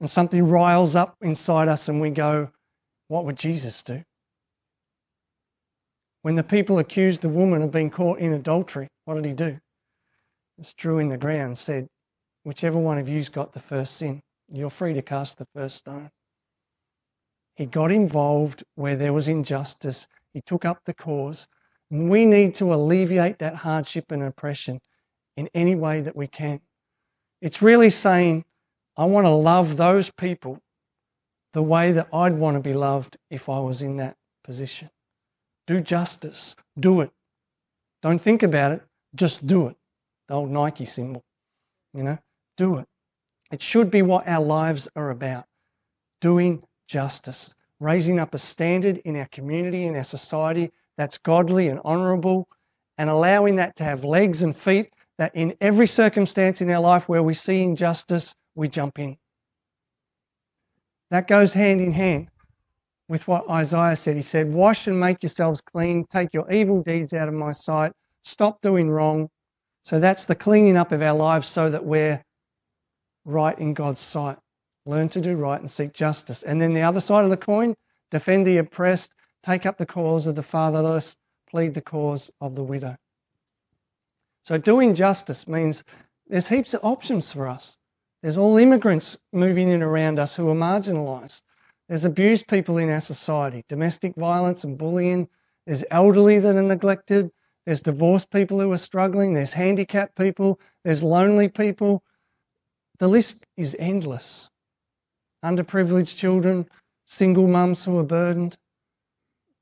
and 0.00 0.10
something 0.10 0.48
riles 0.48 0.96
up 0.96 1.14
inside 1.22 1.68
us 1.68 1.88
and 1.88 2.00
we 2.00 2.10
go, 2.10 2.50
what 3.06 3.26
would 3.26 3.36
Jesus 3.36 3.80
do? 3.84 4.02
When 6.24 6.36
the 6.36 6.42
people 6.42 6.78
accused 6.78 7.20
the 7.20 7.28
woman 7.28 7.60
of 7.60 7.70
being 7.70 7.90
caught 7.90 8.18
in 8.18 8.32
adultery, 8.32 8.88
what 9.04 9.16
did 9.16 9.26
he 9.26 9.34
do? 9.34 9.60
He 10.56 10.64
drew 10.78 10.98
in 10.98 11.10
the 11.10 11.18
ground, 11.18 11.58
said, 11.58 11.86
Whichever 12.44 12.78
one 12.78 12.96
of 12.96 13.10
you's 13.10 13.28
got 13.28 13.52
the 13.52 13.60
first 13.60 13.98
sin, 13.98 14.22
you're 14.48 14.70
free 14.70 14.94
to 14.94 15.02
cast 15.02 15.36
the 15.36 15.46
first 15.54 15.76
stone. 15.76 16.10
He 17.56 17.66
got 17.66 17.92
involved 17.92 18.64
where 18.74 18.96
there 18.96 19.12
was 19.12 19.28
injustice. 19.28 20.08
He 20.32 20.40
took 20.40 20.64
up 20.64 20.82
the 20.86 20.94
cause. 20.94 21.46
And 21.90 22.08
We 22.08 22.24
need 22.24 22.54
to 22.54 22.72
alleviate 22.72 23.38
that 23.40 23.56
hardship 23.56 24.10
and 24.10 24.22
oppression 24.22 24.80
in 25.36 25.50
any 25.52 25.74
way 25.74 26.00
that 26.00 26.16
we 26.16 26.26
can. 26.26 26.58
It's 27.42 27.60
really 27.60 27.90
saying, 27.90 28.46
I 28.96 29.04
want 29.04 29.26
to 29.26 29.30
love 29.30 29.76
those 29.76 30.10
people 30.10 30.58
the 31.52 31.62
way 31.62 31.92
that 31.92 32.08
I'd 32.14 32.32
want 32.32 32.54
to 32.54 32.60
be 32.60 32.72
loved 32.72 33.18
if 33.28 33.50
I 33.50 33.58
was 33.58 33.82
in 33.82 33.98
that 33.98 34.16
position. 34.42 34.88
Do 35.66 35.80
justice. 35.80 36.54
Do 36.78 37.00
it. 37.00 37.10
Don't 38.02 38.20
think 38.20 38.42
about 38.42 38.72
it. 38.72 38.82
Just 39.14 39.46
do 39.46 39.68
it. 39.68 39.76
The 40.28 40.34
old 40.34 40.50
Nike 40.50 40.84
symbol. 40.84 41.24
You 41.94 42.02
know, 42.02 42.18
do 42.56 42.78
it. 42.78 42.86
It 43.50 43.62
should 43.62 43.90
be 43.90 44.02
what 44.02 44.26
our 44.26 44.44
lives 44.44 44.88
are 44.96 45.10
about 45.10 45.44
doing 46.20 46.62
justice, 46.88 47.54
raising 47.80 48.18
up 48.18 48.34
a 48.34 48.38
standard 48.38 48.98
in 48.98 49.16
our 49.16 49.28
community, 49.28 49.86
in 49.86 49.96
our 49.96 50.04
society 50.04 50.72
that's 50.96 51.18
godly 51.18 51.68
and 51.68 51.80
honourable, 51.80 52.48
and 52.98 53.10
allowing 53.10 53.56
that 53.56 53.76
to 53.76 53.84
have 53.84 54.04
legs 54.04 54.42
and 54.42 54.56
feet 54.56 54.92
that 55.18 55.34
in 55.36 55.56
every 55.60 55.86
circumstance 55.86 56.60
in 56.60 56.70
our 56.70 56.80
life 56.80 57.08
where 57.08 57.22
we 57.22 57.34
see 57.34 57.62
injustice, 57.62 58.34
we 58.54 58.68
jump 58.68 58.98
in. 58.98 59.16
That 61.10 61.28
goes 61.28 61.52
hand 61.52 61.80
in 61.80 61.92
hand 61.92 62.28
with 63.08 63.26
what 63.28 63.48
Isaiah 63.50 63.96
said. 63.96 64.16
He 64.16 64.22
said, 64.22 64.52
Wash 64.52 64.86
and 64.86 64.98
make 64.98 65.22
yourselves 65.22 65.60
clean, 65.60 66.04
take 66.10 66.32
your 66.32 66.50
evil 66.50 66.82
deeds 66.82 67.12
out 67.12 67.28
of 67.28 67.34
my 67.34 67.52
sight, 67.52 67.92
stop 68.22 68.60
doing 68.60 68.90
wrong. 68.90 69.28
So 69.82 70.00
that's 70.00 70.26
the 70.26 70.34
cleaning 70.34 70.76
up 70.76 70.92
of 70.92 71.02
our 71.02 71.14
lives 71.14 71.46
so 71.46 71.68
that 71.68 71.84
we're 71.84 72.22
right 73.24 73.58
in 73.58 73.74
God's 73.74 74.00
sight. 74.00 74.38
Learn 74.86 75.08
to 75.10 75.20
do 75.20 75.36
right 75.36 75.60
and 75.60 75.70
seek 75.70 75.92
justice. 75.92 76.42
And 76.42 76.60
then 76.60 76.74
the 76.74 76.82
other 76.82 77.00
side 77.00 77.24
of 77.24 77.30
the 77.30 77.36
coin, 77.36 77.74
defend 78.10 78.46
the 78.46 78.58
oppressed, 78.58 79.14
take 79.42 79.66
up 79.66 79.76
the 79.76 79.86
cause 79.86 80.26
of 80.26 80.34
the 80.34 80.42
fatherless, 80.42 81.16
plead 81.50 81.74
the 81.74 81.82
cause 81.82 82.30
of 82.40 82.54
the 82.54 82.62
widow. 82.62 82.96
So 84.42 84.58
doing 84.58 84.94
justice 84.94 85.48
means 85.48 85.84
there's 86.28 86.48
heaps 86.48 86.74
of 86.74 86.84
options 86.84 87.32
for 87.32 87.46
us. 87.46 87.78
There's 88.22 88.38
all 88.38 88.56
immigrants 88.56 89.18
moving 89.32 89.68
in 89.68 89.82
around 89.82 90.18
us 90.18 90.34
who 90.34 90.48
are 90.48 90.54
marginalised. 90.54 91.42
There's 91.88 92.04
abused 92.04 92.48
people 92.48 92.78
in 92.78 92.88
our 92.90 93.00
society, 93.00 93.64
domestic 93.68 94.14
violence 94.16 94.64
and 94.64 94.78
bullying. 94.78 95.28
There's 95.66 95.84
elderly 95.90 96.38
that 96.38 96.56
are 96.56 96.62
neglected. 96.62 97.30
There's 97.66 97.80
divorced 97.80 98.30
people 98.30 98.60
who 98.60 98.72
are 98.72 98.78
struggling. 98.78 99.34
There's 99.34 99.52
handicapped 99.52 100.16
people. 100.16 100.58
There's 100.84 101.02
lonely 101.02 101.48
people. 101.48 102.02
The 102.98 103.08
list 103.08 103.44
is 103.56 103.76
endless. 103.78 104.48
Underprivileged 105.44 106.16
children, 106.16 106.66
single 107.04 107.48
mums 107.48 107.84
who 107.84 107.98
are 107.98 108.04
burdened, 108.04 108.56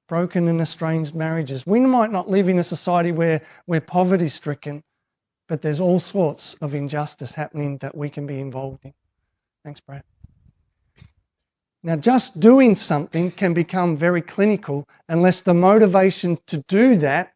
broken 0.09 0.47
and 0.47 0.61
estranged 0.61 1.15
marriages. 1.15 1.67
We 1.67 1.81
might 1.81 2.13
not 2.13 2.29
live 2.29 2.49
in 2.49 2.59
a 2.59 2.65
society 2.65 3.11
where 3.11 3.41
we're 3.67 3.81
poverty 3.81 4.29
stricken, 4.29 4.83
but 5.49 5.63
there's 5.63 5.81
all 5.81 5.99
sorts 5.99 6.55
of 6.61 6.75
injustice 6.75 7.35
happening 7.35 7.79
that 7.79 7.97
we 7.97 8.11
can 8.11 8.27
be 8.27 8.39
involved 8.39 8.85
in. 8.85 8.93
Thanks, 9.65 9.81
Brad. 9.81 10.05
Now, 11.85 11.97
just 11.97 12.39
doing 12.39 12.77
something 12.77 13.33
can 13.33 13.55
become 13.55 13.97
very 13.97 14.23
clinical 14.23 14.89
unless 15.09 15.43
the 15.43 15.55
motivation 15.55 16.39
to 16.47 16.59
do 16.69 16.97
that 16.97 17.33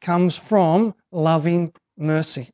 comes 0.00 0.36
from 0.36 0.94
loving 1.12 1.72
mercy. 1.96 2.50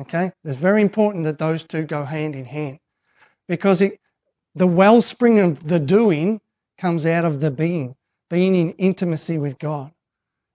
Okay? 0.00 0.32
It's 0.44 0.58
very 0.58 0.82
important 0.82 1.24
that 1.24 1.38
those 1.38 1.62
two 1.64 1.84
go 1.84 2.04
hand 2.04 2.34
in 2.34 2.44
hand 2.44 2.80
because 3.46 3.80
it, 3.80 4.00
the 4.56 4.66
wellspring 4.66 5.38
of 5.38 5.66
the 5.66 5.78
doing 5.78 6.40
comes 6.78 7.06
out 7.06 7.24
of 7.24 7.40
the 7.40 7.50
being, 7.50 7.94
being 8.30 8.56
in 8.56 8.72
intimacy 8.72 9.38
with 9.38 9.58
God. 9.58 9.92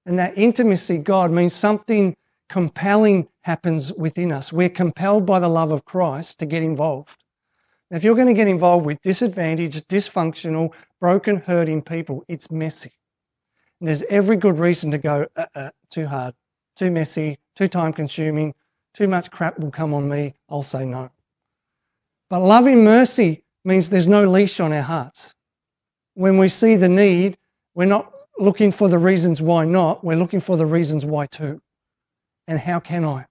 And 0.06 0.20
that 0.20 0.38
intimacy, 0.38 0.98
God, 0.98 1.32
means 1.32 1.54
something 1.54 2.16
compelling 2.50 3.28
happens 3.42 3.94
within 3.94 4.34
us. 4.34 4.52
We're 4.52 4.70
compelled 4.70 5.26
by 5.26 5.40
the 5.40 5.48
love 5.48 5.72
of 5.72 5.86
Christ 5.86 6.40
to 6.40 6.46
get 6.46 6.62
involved. 6.62 7.23
Now, 7.94 7.98
if 7.98 8.04
you're 8.04 8.16
going 8.16 8.26
to 8.26 8.34
get 8.34 8.48
involved 8.48 8.88
with 8.88 9.00
disadvantaged, 9.04 9.88
dysfunctional, 9.88 10.74
broken, 11.00 11.36
hurting 11.36 11.84
people, 11.84 12.26
it's 12.28 12.50
messy. 12.50 12.92
And 13.80 13.88
there's 13.88 14.02
every 14.10 14.36
good 14.36 14.58
reason 14.58 14.90
to 14.90 14.98
go, 14.98 15.28
uh, 15.36 15.46
uh, 15.54 15.70
too 15.92 16.08
hard, 16.08 16.34
too 16.76 16.90
messy, 16.90 17.38
too 17.56 17.68
time 17.68 17.94
consuming, 17.94 18.56
too 18.96 19.08
much 19.08 19.30
crap 19.30 19.60
will 19.60 19.70
come 19.70 19.94
on 19.94 20.10
me, 20.10 20.34
I'll 20.50 20.64
say 20.64 20.86
no. 20.86 21.12
But 22.32 22.40
loving 22.40 22.84
mercy 22.84 23.44
means 23.64 23.92
there's 23.92 24.08
no 24.08 24.28
leash 24.28 24.60
on 24.60 24.74
our 24.74 24.82
hearts. 24.82 25.36
When 26.16 26.40
we 26.40 26.50
see 26.50 26.76
the 26.76 26.90
need, 26.90 27.38
we're 27.76 27.86
not 27.86 28.12
looking 28.40 28.72
for 28.72 28.90
the 28.90 28.98
reasons 28.98 29.40
why 29.40 29.66
not, 29.66 30.04
we're 30.04 30.18
looking 30.18 30.40
for 30.40 30.58
the 30.58 30.66
reasons 30.66 31.06
why 31.06 31.28
too. 31.28 31.62
And 32.48 32.58
how 32.58 32.80
can 32.80 33.06
I? 33.06 33.28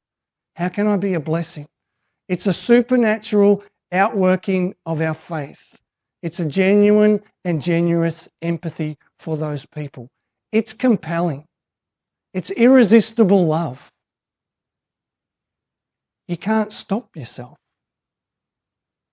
How 0.54 0.68
can 0.68 0.86
I 0.86 0.98
be 0.98 1.14
a 1.14 1.20
blessing? 1.20 1.66
It's 2.28 2.46
a 2.46 2.52
supernatural 2.52 3.64
outworking 3.92 4.74
of 4.86 5.00
our 5.00 5.14
faith. 5.14 5.76
It's 6.22 6.40
a 6.40 6.46
genuine 6.46 7.20
and 7.44 7.62
generous 7.62 8.28
empathy 8.42 8.96
for 9.18 9.36
those 9.36 9.66
people. 9.66 10.08
It's 10.52 10.72
compelling. 10.72 11.44
It's 12.34 12.50
irresistible 12.50 13.46
love. 13.46 13.90
You 16.28 16.36
can't 16.36 16.72
stop 16.72 17.16
yourself 17.16 17.58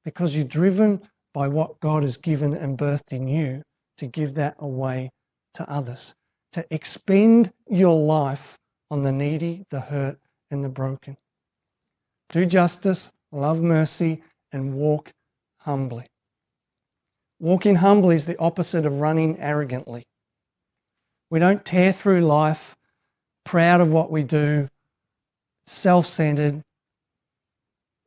because 0.05 0.35
you're 0.35 0.45
driven 0.45 1.01
by 1.33 1.47
what 1.47 1.79
God 1.79 2.03
has 2.03 2.17
given 2.17 2.53
and 2.53 2.77
birthed 2.77 3.11
in 3.13 3.27
you 3.27 3.61
to 3.97 4.07
give 4.07 4.35
that 4.35 4.55
away 4.59 5.09
to 5.55 5.69
others, 5.69 6.13
to 6.53 6.65
expend 6.73 7.51
your 7.67 7.99
life 7.99 8.57
on 8.91 9.03
the 9.03 9.11
needy, 9.11 9.63
the 9.69 9.79
hurt, 9.79 10.17
and 10.51 10.63
the 10.63 10.69
broken. 10.69 11.17
Do 12.29 12.45
justice, 12.45 13.11
love 13.31 13.61
mercy, 13.61 14.23
and 14.51 14.73
walk 14.73 15.11
humbly. 15.57 16.05
Walking 17.39 17.75
humbly 17.75 18.15
is 18.15 18.25
the 18.25 18.39
opposite 18.39 18.85
of 18.85 18.99
running 18.99 19.39
arrogantly. 19.39 20.03
We 21.29 21.39
don't 21.39 21.63
tear 21.63 21.91
through 21.91 22.21
life 22.21 22.75
proud 23.45 23.81
of 23.81 23.91
what 23.91 24.11
we 24.11 24.23
do, 24.23 24.67
self 25.65 26.05
centered. 26.05 26.63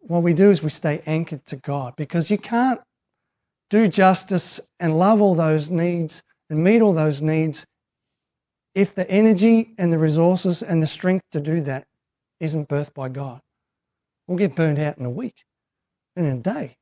What 0.00 0.22
we 0.22 0.34
do 0.34 0.50
is 0.50 0.62
we 0.62 0.70
stay 0.70 1.02
anchored 1.06 1.44
to 1.46 1.56
God 1.56 1.94
because 1.96 2.30
you 2.30 2.38
can't 2.38 2.80
do 3.70 3.86
justice 3.86 4.60
and 4.80 4.98
love 4.98 5.22
all 5.22 5.34
those 5.34 5.70
needs 5.70 6.22
and 6.50 6.62
meet 6.62 6.82
all 6.82 6.92
those 6.92 7.22
needs 7.22 7.64
if 8.74 8.94
the 8.94 9.08
energy 9.10 9.74
and 9.78 9.92
the 9.92 9.98
resources 9.98 10.62
and 10.62 10.82
the 10.82 10.86
strength 10.86 11.24
to 11.30 11.40
do 11.40 11.60
that 11.62 11.86
isn't 12.40 12.68
birthed 12.68 12.94
by 12.94 13.08
God. 13.08 13.40
We'll 14.26 14.38
get 14.38 14.56
burned 14.56 14.78
out 14.78 14.98
in 14.98 15.04
a 15.04 15.10
week, 15.10 15.44
in 16.16 16.26
a 16.26 16.36
day. 16.36 16.76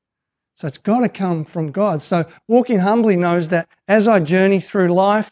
So 0.54 0.66
it's 0.66 0.78
got 0.78 1.00
to 1.00 1.08
come 1.08 1.44
from 1.44 1.72
God. 1.72 2.02
So 2.02 2.26
walking 2.48 2.78
humbly 2.78 3.16
knows 3.16 3.48
that 3.48 3.68
as 3.88 4.06
I 4.08 4.20
journey 4.20 4.60
through 4.60 4.88
life, 4.88 5.30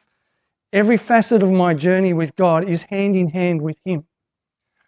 every 0.72 0.96
facet 0.96 1.42
of 1.42 1.50
my 1.50 1.74
journey 1.74 2.12
with 2.14 2.34
God 2.36 2.68
is 2.68 2.82
hand 2.84 3.16
in 3.16 3.28
hand 3.28 3.60
with 3.60 3.76
Him. 3.84 4.06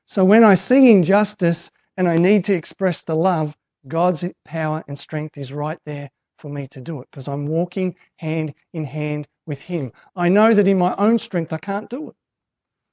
So 0.07 0.25
when 0.25 0.45
I 0.45 0.55
see 0.55 0.91
injustice 0.91 1.71
and 1.97 2.09
I 2.09 2.17
need 2.17 2.45
to 2.47 2.55
express 2.55 3.03
the 3.03 3.15
love, 3.15 3.57
God's 3.87 4.25
power 4.45 4.83
and 4.89 4.99
strength 4.99 5.37
is 5.39 5.53
right 5.53 5.79
there 5.85 6.11
for 6.39 6.49
me 6.49 6.67
to 6.69 6.81
do 6.81 7.01
it 7.03 7.09
because 7.11 7.29
I'm 7.29 7.47
walking 7.47 7.95
hand 8.17 8.55
in 8.73 8.85
hand 8.85 9.29
with 9.47 9.61
Him. 9.61 9.93
I 10.17 10.29
know 10.29 10.55
that 10.55 10.69
in 10.69 10.79
my 10.79 10.95
own 10.97 11.19
strength 11.19 11.53
I 11.53 11.59
can't 11.59 11.91
do 11.91 12.09
it. 12.09 12.17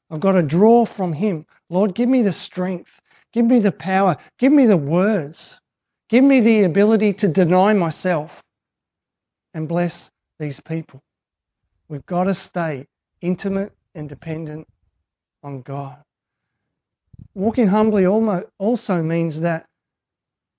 I've 0.10 0.20
got 0.20 0.34
to 0.34 0.44
draw 0.44 0.86
from 0.86 1.14
Him. 1.14 1.46
Lord, 1.70 1.96
give 1.96 2.10
me 2.10 2.24
the 2.24 2.34
strength, 2.34 3.02
give 3.34 3.46
me 3.46 3.60
the 3.60 3.72
power, 3.72 4.18
give 4.38 4.52
me 4.52 4.66
the 4.66 4.78
words, 4.78 5.60
give 6.10 6.24
me 6.24 6.40
the 6.42 6.64
ability 6.64 7.14
to 7.14 7.28
deny 7.28 7.74
myself 7.74 8.42
and 9.54 9.68
bless 9.68 10.10
these 10.40 10.60
people. 10.60 11.02
We've 11.90 12.06
got 12.06 12.26
to 12.26 12.34
stay 12.34 12.86
intimate 13.22 13.74
and 13.96 14.10
dependent 14.10 14.68
on 15.44 15.62
God. 15.62 15.98
Walking 17.34 17.68
humbly 17.68 18.06
also 18.06 19.02
means 19.02 19.42
that 19.42 19.66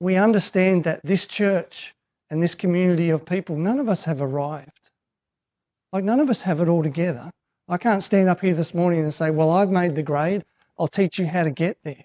we 0.00 0.16
understand 0.16 0.84
that 0.84 1.00
this 1.04 1.26
church 1.26 1.94
and 2.30 2.42
this 2.42 2.54
community 2.54 3.10
of 3.10 3.26
people, 3.26 3.56
none 3.56 3.80
of 3.80 3.88
us 3.88 4.04
have 4.04 4.22
arrived. 4.22 4.90
Like 5.92 6.04
none 6.04 6.20
of 6.20 6.30
us 6.30 6.42
have 6.42 6.60
it 6.60 6.68
all 6.68 6.82
together. 6.82 7.30
I 7.68 7.78
can't 7.78 8.02
stand 8.02 8.28
up 8.28 8.40
here 8.40 8.54
this 8.54 8.74
morning 8.74 9.00
and 9.00 9.12
say, 9.12 9.30
Well, 9.30 9.50
I've 9.50 9.70
made 9.70 9.94
the 9.94 10.02
grade. 10.02 10.44
I'll 10.78 10.88
teach 10.88 11.18
you 11.18 11.26
how 11.26 11.44
to 11.44 11.50
get 11.50 11.78
there. 11.82 12.04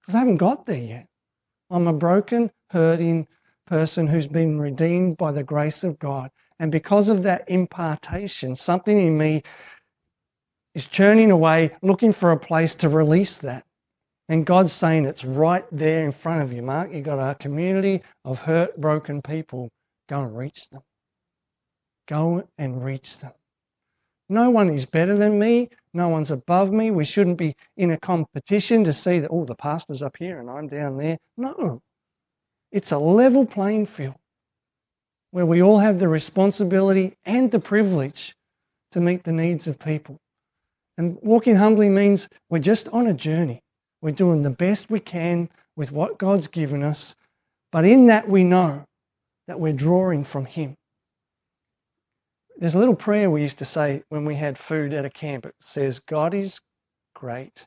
Because 0.00 0.14
I 0.14 0.18
haven't 0.18 0.38
got 0.38 0.66
there 0.66 0.76
yet. 0.76 1.06
I'm 1.70 1.88
a 1.88 1.92
broken, 1.92 2.50
hurting 2.70 3.26
person 3.66 4.06
who's 4.06 4.26
been 4.26 4.60
redeemed 4.60 5.16
by 5.16 5.32
the 5.32 5.42
grace 5.42 5.84
of 5.84 5.98
God. 5.98 6.30
And 6.58 6.72
because 6.72 7.08
of 7.08 7.22
that 7.24 7.44
impartation, 7.48 8.54
something 8.54 8.98
in 8.98 9.18
me 9.18 9.42
is 10.74 10.86
churning 10.86 11.30
away, 11.30 11.76
looking 11.82 12.12
for 12.12 12.32
a 12.32 12.38
place 12.38 12.74
to 12.76 12.88
release 12.88 13.38
that. 13.38 13.64
And 14.28 14.46
God's 14.46 14.72
saying 14.72 15.04
it's 15.04 15.24
right 15.24 15.64
there 15.72 16.04
in 16.04 16.12
front 16.12 16.42
of 16.42 16.52
you, 16.52 16.62
Mark. 16.62 16.92
You've 16.92 17.04
got 17.04 17.18
a 17.18 17.34
community 17.34 18.02
of 18.24 18.38
hurt, 18.38 18.80
broken 18.80 19.22
people. 19.22 19.70
Go 20.08 20.22
and 20.22 20.36
reach 20.36 20.68
them. 20.70 20.82
Go 22.08 22.48
and 22.58 22.84
reach 22.84 23.18
them. 23.18 23.32
No 24.28 24.50
one 24.50 24.70
is 24.70 24.86
better 24.86 25.16
than 25.16 25.38
me. 25.38 25.70
No 25.96 26.10
one's 26.10 26.30
above 26.30 26.72
me. 26.72 26.90
We 26.90 27.06
shouldn't 27.06 27.38
be 27.38 27.56
in 27.78 27.90
a 27.90 27.96
competition 27.96 28.84
to 28.84 28.92
see 28.92 29.20
that, 29.20 29.30
oh, 29.30 29.46
the 29.46 29.54
pastor's 29.54 30.02
up 30.02 30.14
here 30.18 30.38
and 30.38 30.50
I'm 30.50 30.68
down 30.68 30.98
there. 30.98 31.16
No. 31.38 31.80
It's 32.70 32.92
a 32.92 32.98
level 32.98 33.46
playing 33.46 33.86
field 33.86 34.16
where 35.30 35.46
we 35.46 35.62
all 35.62 35.78
have 35.78 35.98
the 35.98 36.06
responsibility 36.06 37.14
and 37.24 37.50
the 37.50 37.60
privilege 37.60 38.36
to 38.90 39.00
meet 39.00 39.24
the 39.24 39.32
needs 39.32 39.68
of 39.68 39.78
people. 39.78 40.18
And 40.98 41.16
walking 41.22 41.56
humbly 41.56 41.88
means 41.88 42.28
we're 42.50 42.58
just 42.58 42.88
on 42.88 43.06
a 43.06 43.14
journey. 43.14 43.62
We're 44.02 44.10
doing 44.10 44.42
the 44.42 44.50
best 44.50 44.90
we 44.90 45.00
can 45.00 45.48
with 45.76 45.92
what 45.92 46.18
God's 46.18 46.48
given 46.48 46.82
us. 46.82 47.14
But 47.72 47.86
in 47.86 48.08
that, 48.08 48.28
we 48.28 48.44
know 48.44 48.84
that 49.46 49.58
we're 49.58 49.72
drawing 49.72 50.24
from 50.24 50.44
Him. 50.44 50.74
There's 52.58 52.74
a 52.74 52.78
little 52.78 52.94
prayer 52.94 53.28
we 53.28 53.42
used 53.42 53.58
to 53.58 53.66
say 53.66 54.02
when 54.08 54.24
we 54.24 54.34
had 54.34 54.56
food 54.56 54.94
at 54.94 55.04
a 55.04 55.10
camp. 55.10 55.44
It 55.44 55.54
says, 55.60 55.98
God 55.98 56.32
is 56.32 56.58
great, 57.14 57.66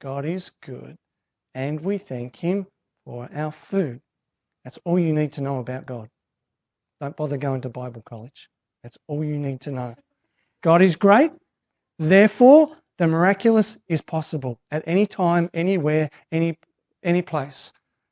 God 0.00 0.24
is 0.24 0.50
good, 0.62 0.96
and 1.54 1.78
we 1.78 1.98
thank 1.98 2.34
Him 2.34 2.66
for 3.04 3.28
our 3.34 3.52
food. 3.52 4.00
That's 4.64 4.78
all 4.84 4.98
you 4.98 5.12
need 5.12 5.32
to 5.32 5.42
know 5.42 5.58
about 5.58 5.84
God. 5.84 6.08
Don't 6.98 7.14
bother 7.14 7.36
going 7.36 7.60
to 7.60 7.68
Bible 7.68 8.02
college. 8.08 8.48
That's 8.82 8.96
all 9.06 9.22
you 9.22 9.38
need 9.38 9.60
to 9.62 9.70
know. 9.70 9.94
God 10.62 10.80
is 10.80 10.96
great, 10.96 11.32
therefore, 11.98 12.74
the 12.96 13.06
miraculous 13.06 13.76
is 13.86 14.00
possible 14.00 14.58
at 14.70 14.82
any 14.86 15.04
time, 15.04 15.50
anywhere, 15.52 16.08
any, 16.32 16.58
any 17.02 17.20
place. 17.20 17.70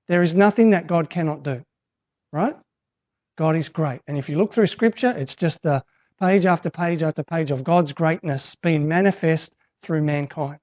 There 0.08 0.22
is 0.22 0.34
nothing 0.34 0.70
that 0.70 0.86
God 0.86 1.08
cannot 1.08 1.42
do, 1.42 1.62
right? 2.30 2.56
God 3.38 3.56
is 3.56 3.70
great. 3.70 4.02
And 4.06 4.18
if 4.18 4.28
you 4.28 4.36
look 4.36 4.52
through 4.52 4.66
Scripture, 4.66 5.14
it's 5.16 5.34
just 5.34 5.64
a 5.64 5.82
page 6.20 6.46
after 6.46 6.70
page 6.70 7.02
after 7.02 7.22
page 7.22 7.50
of 7.50 7.64
God's 7.64 7.92
greatness 7.92 8.54
being 8.56 8.88
manifest 8.88 9.54
through 9.82 10.02
mankind. 10.02 10.58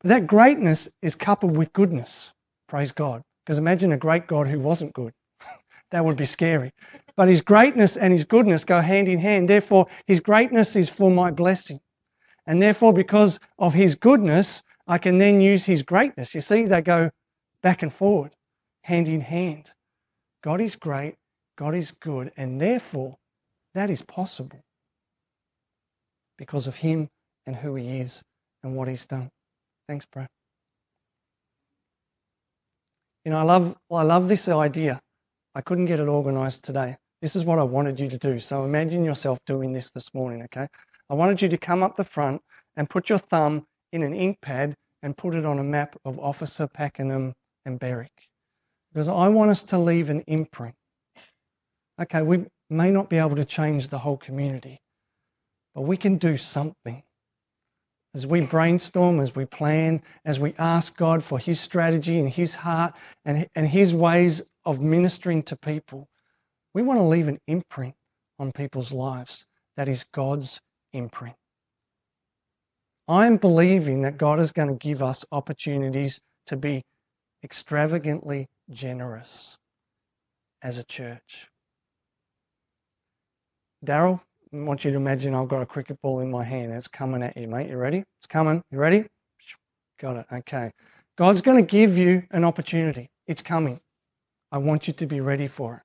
But 0.00 0.08
that 0.08 0.26
greatness 0.26 0.88
is 1.02 1.14
coupled 1.14 1.56
with 1.56 1.72
goodness. 1.72 2.32
Praise 2.68 2.92
God. 2.92 3.22
Because 3.44 3.58
imagine 3.58 3.92
a 3.92 3.96
great 3.96 4.26
God 4.26 4.48
who 4.48 4.60
wasn't 4.60 4.92
good. 4.92 5.12
that 5.90 6.04
would 6.04 6.16
be 6.16 6.24
scary. 6.24 6.72
But 7.16 7.28
his 7.28 7.40
greatness 7.40 7.96
and 7.96 8.12
his 8.12 8.24
goodness 8.24 8.64
go 8.64 8.80
hand 8.80 9.08
in 9.08 9.18
hand. 9.18 9.48
Therefore, 9.48 9.86
his 10.06 10.20
greatness 10.20 10.76
is 10.76 10.88
for 10.88 11.10
my 11.10 11.30
blessing. 11.30 11.80
And 12.46 12.62
therefore, 12.62 12.92
because 12.92 13.40
of 13.58 13.74
his 13.74 13.94
goodness, 13.94 14.62
I 14.86 14.98
can 14.98 15.18
then 15.18 15.40
use 15.40 15.64
his 15.64 15.82
greatness. 15.82 16.34
You 16.34 16.40
see, 16.40 16.66
they 16.66 16.80
go 16.80 17.10
back 17.62 17.82
and 17.82 17.92
forward, 17.92 18.34
hand 18.82 19.08
in 19.08 19.20
hand. 19.20 19.72
God 20.42 20.60
is 20.60 20.76
great, 20.76 21.16
God 21.56 21.74
is 21.74 21.90
good, 21.90 22.32
and 22.36 22.60
therefore 22.60 23.16
that 23.76 23.90
is 23.90 24.02
possible 24.02 24.60
because 26.38 26.66
of 26.66 26.74
him 26.74 27.08
and 27.46 27.54
who 27.54 27.74
he 27.74 28.00
is 28.00 28.22
and 28.62 28.74
what 28.74 28.88
he's 28.88 29.06
done. 29.06 29.28
Thanks, 29.88 30.06
bro. 30.06 30.26
You 33.24 33.32
know, 33.32 33.38
I 33.38 33.42
love 33.42 33.76
I 33.92 34.02
love 34.02 34.28
this 34.28 34.48
idea. 34.48 35.00
I 35.54 35.60
couldn't 35.60 35.86
get 35.86 36.00
it 36.00 36.08
organized 36.08 36.62
today. 36.62 36.96
This 37.22 37.36
is 37.36 37.44
what 37.44 37.58
I 37.58 37.64
wanted 37.64 37.98
you 38.00 38.08
to 38.08 38.18
do. 38.18 38.38
So 38.38 38.64
imagine 38.64 39.04
yourself 39.04 39.38
doing 39.46 39.72
this 39.72 39.90
this 39.90 40.12
morning, 40.14 40.42
okay? 40.44 40.66
I 41.10 41.14
wanted 41.14 41.42
you 41.42 41.48
to 41.48 41.58
come 41.58 41.82
up 41.82 41.96
the 41.96 42.04
front 42.04 42.40
and 42.76 42.88
put 42.88 43.08
your 43.08 43.18
thumb 43.18 43.64
in 43.92 44.02
an 44.02 44.14
ink 44.14 44.38
pad 44.42 44.74
and 45.02 45.16
put 45.16 45.34
it 45.34 45.44
on 45.44 45.58
a 45.58 45.64
map 45.64 45.96
of 46.04 46.18
Officer 46.18 46.66
Pakenham 46.66 47.32
and 47.64 47.78
Berwick. 47.78 48.10
Because 48.92 49.08
I 49.08 49.28
want 49.28 49.50
us 49.50 49.64
to 49.64 49.78
leave 49.78 50.10
an 50.10 50.22
imprint. 50.26 50.74
Okay, 52.00 52.22
we 52.22 52.44
may 52.70 52.90
not 52.90 53.08
be 53.08 53.18
able 53.18 53.36
to 53.36 53.44
change 53.44 53.88
the 53.88 53.98
whole 53.98 54.16
community, 54.16 54.80
but 55.74 55.82
we 55.82 55.96
can 55.96 56.16
do 56.16 56.36
something. 56.36 57.02
As 58.14 58.26
we 58.26 58.40
brainstorm, 58.40 59.20
as 59.20 59.34
we 59.34 59.44
plan, 59.44 60.02
as 60.24 60.40
we 60.40 60.54
ask 60.58 60.96
God 60.96 61.22
for 61.22 61.38
His 61.38 61.60
strategy 61.60 62.18
and 62.18 62.28
His 62.28 62.54
heart 62.54 62.94
and, 63.24 63.48
and 63.54 63.68
His 63.68 63.92
ways 63.94 64.42
of 64.64 64.80
ministering 64.80 65.42
to 65.44 65.56
people, 65.56 66.08
we 66.74 66.82
want 66.82 66.98
to 66.98 67.04
leave 67.04 67.28
an 67.28 67.38
imprint 67.46 67.94
on 68.38 68.52
people's 68.52 68.92
lives 68.92 69.46
that 69.76 69.88
is 69.88 70.04
God's 70.04 70.60
imprint. 70.92 71.36
I'm 73.08 73.36
believing 73.36 74.02
that 74.02 74.18
God 74.18 74.40
is 74.40 74.52
going 74.52 74.68
to 74.68 74.74
give 74.74 75.02
us 75.02 75.24
opportunities 75.30 76.20
to 76.46 76.56
be 76.56 76.82
extravagantly 77.44 78.48
generous 78.70 79.56
as 80.62 80.78
a 80.78 80.84
church. 80.84 81.48
Daryl, 83.84 84.20
I 84.52 84.56
want 84.56 84.84
you 84.84 84.90
to 84.90 84.96
imagine 84.96 85.34
I've 85.34 85.48
got 85.48 85.62
a 85.62 85.66
cricket 85.66 86.00
ball 86.02 86.20
in 86.20 86.30
my 86.30 86.44
hand. 86.44 86.72
It's 86.72 86.88
coming 86.88 87.22
at 87.22 87.36
you, 87.36 87.48
mate. 87.48 87.68
You 87.68 87.76
ready? 87.76 88.04
It's 88.18 88.26
coming. 88.26 88.62
You 88.70 88.78
ready? 88.78 89.04
Got 90.00 90.16
it. 90.16 90.26
Okay. 90.32 90.72
God's 91.16 91.42
going 91.42 91.58
to 91.58 91.62
give 91.70 91.98
you 91.98 92.22
an 92.30 92.44
opportunity. 92.44 93.08
It's 93.26 93.42
coming. 93.42 93.80
I 94.52 94.58
want 94.58 94.86
you 94.86 94.92
to 94.94 95.06
be 95.06 95.20
ready 95.20 95.46
for 95.46 95.82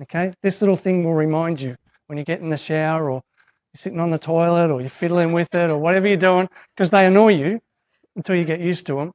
it. 0.00 0.04
Okay? 0.04 0.34
This 0.42 0.60
little 0.60 0.76
thing 0.76 1.04
will 1.04 1.14
remind 1.14 1.60
you 1.60 1.76
when 2.06 2.18
you 2.18 2.24
get 2.24 2.40
in 2.40 2.50
the 2.50 2.56
shower 2.56 3.10
or 3.10 3.14
you're 3.14 3.78
sitting 3.78 4.00
on 4.00 4.10
the 4.10 4.18
toilet 4.18 4.70
or 4.70 4.80
you're 4.80 4.90
fiddling 4.90 5.32
with 5.32 5.54
it 5.54 5.70
or 5.70 5.78
whatever 5.78 6.06
you're 6.08 6.16
doing 6.16 6.48
because 6.76 6.90
they 6.90 7.06
annoy 7.06 7.34
you 7.34 7.60
until 8.16 8.36
you 8.36 8.44
get 8.44 8.60
used 8.60 8.86
to 8.86 8.96
them. 8.96 9.12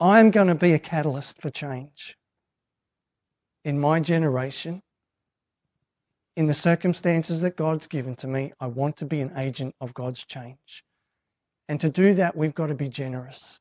I'm 0.00 0.30
going 0.30 0.48
to 0.48 0.54
be 0.54 0.72
a 0.72 0.78
catalyst 0.78 1.40
for 1.40 1.50
change 1.50 2.16
in 3.64 3.78
my 3.80 4.00
generation. 4.00 4.82
In 6.36 6.46
the 6.46 6.54
circumstances 6.54 7.42
that 7.42 7.56
God's 7.56 7.86
given 7.86 8.16
to 8.16 8.26
me, 8.26 8.52
I 8.58 8.66
want 8.66 8.96
to 8.98 9.06
be 9.06 9.20
an 9.20 9.36
agent 9.36 9.74
of 9.80 9.94
God's 9.94 10.24
change. 10.24 10.84
And 11.68 11.80
to 11.80 11.88
do 11.88 12.14
that, 12.14 12.36
we've 12.36 12.54
got 12.54 12.66
to 12.66 12.74
be 12.74 12.88
generous. 12.88 13.60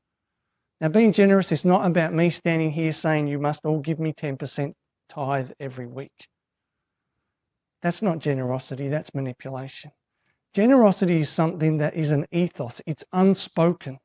Now, 0.82 0.88
being 0.90 1.14
generous 1.14 1.52
is 1.52 1.64
not 1.64 1.86
about 1.86 2.14
me 2.14 2.30
standing 2.30 2.72
here 2.72 2.92
saying, 2.92 3.28
You 3.28 3.40
must 3.40 3.64
all 3.64 3.80
give 3.80 4.00
me 4.00 4.12
10% 4.12 4.74
tithe 5.08 5.52
every 5.60 5.86
week. 5.86 6.28
That's 7.82 8.02
not 8.02 8.20
generosity, 8.20 8.88
that's 8.88 9.14
manipulation. 9.14 9.92
Generosity 10.54 11.20
is 11.20 11.30
something 11.30 11.78
that 11.78 11.96
is 11.96 12.12
an 12.12 12.26
ethos, 12.32 12.82
it's 12.86 13.04
unspoken. 13.14 14.00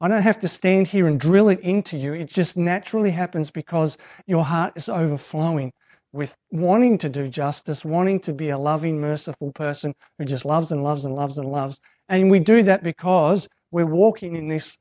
I 0.00 0.08
don't 0.08 0.22
have 0.22 0.40
to 0.40 0.48
stand 0.48 0.88
here 0.88 1.06
and 1.06 1.20
drill 1.20 1.48
it 1.48 1.60
into 1.60 1.96
you. 1.96 2.14
It 2.14 2.28
just 2.28 2.56
naturally 2.56 3.12
happens 3.12 3.50
because 3.50 3.96
your 4.26 4.44
heart 4.44 4.72
is 4.74 4.88
overflowing 4.88 5.72
with 6.12 6.36
wanting 6.50 6.98
to 6.98 7.08
do 7.08 7.28
justice, 7.28 7.84
wanting 7.84 8.20
to 8.20 8.32
be 8.32 8.50
a 8.50 8.58
loving, 8.58 9.00
merciful 9.00 9.52
person 9.52 9.94
who 10.18 10.24
just 10.24 10.44
loves 10.44 10.72
and 10.72 10.84
loves 10.84 11.04
and 11.04 11.14
loves 11.14 11.38
and 11.38 11.48
loves. 11.50 11.80
And 12.08 12.30
we 12.30 12.38
do 12.40 12.62
that 12.64 12.82
because 12.82 13.48
we're 13.70 13.86
walking 13.86 14.36
in 14.36 14.48
this 14.48 14.76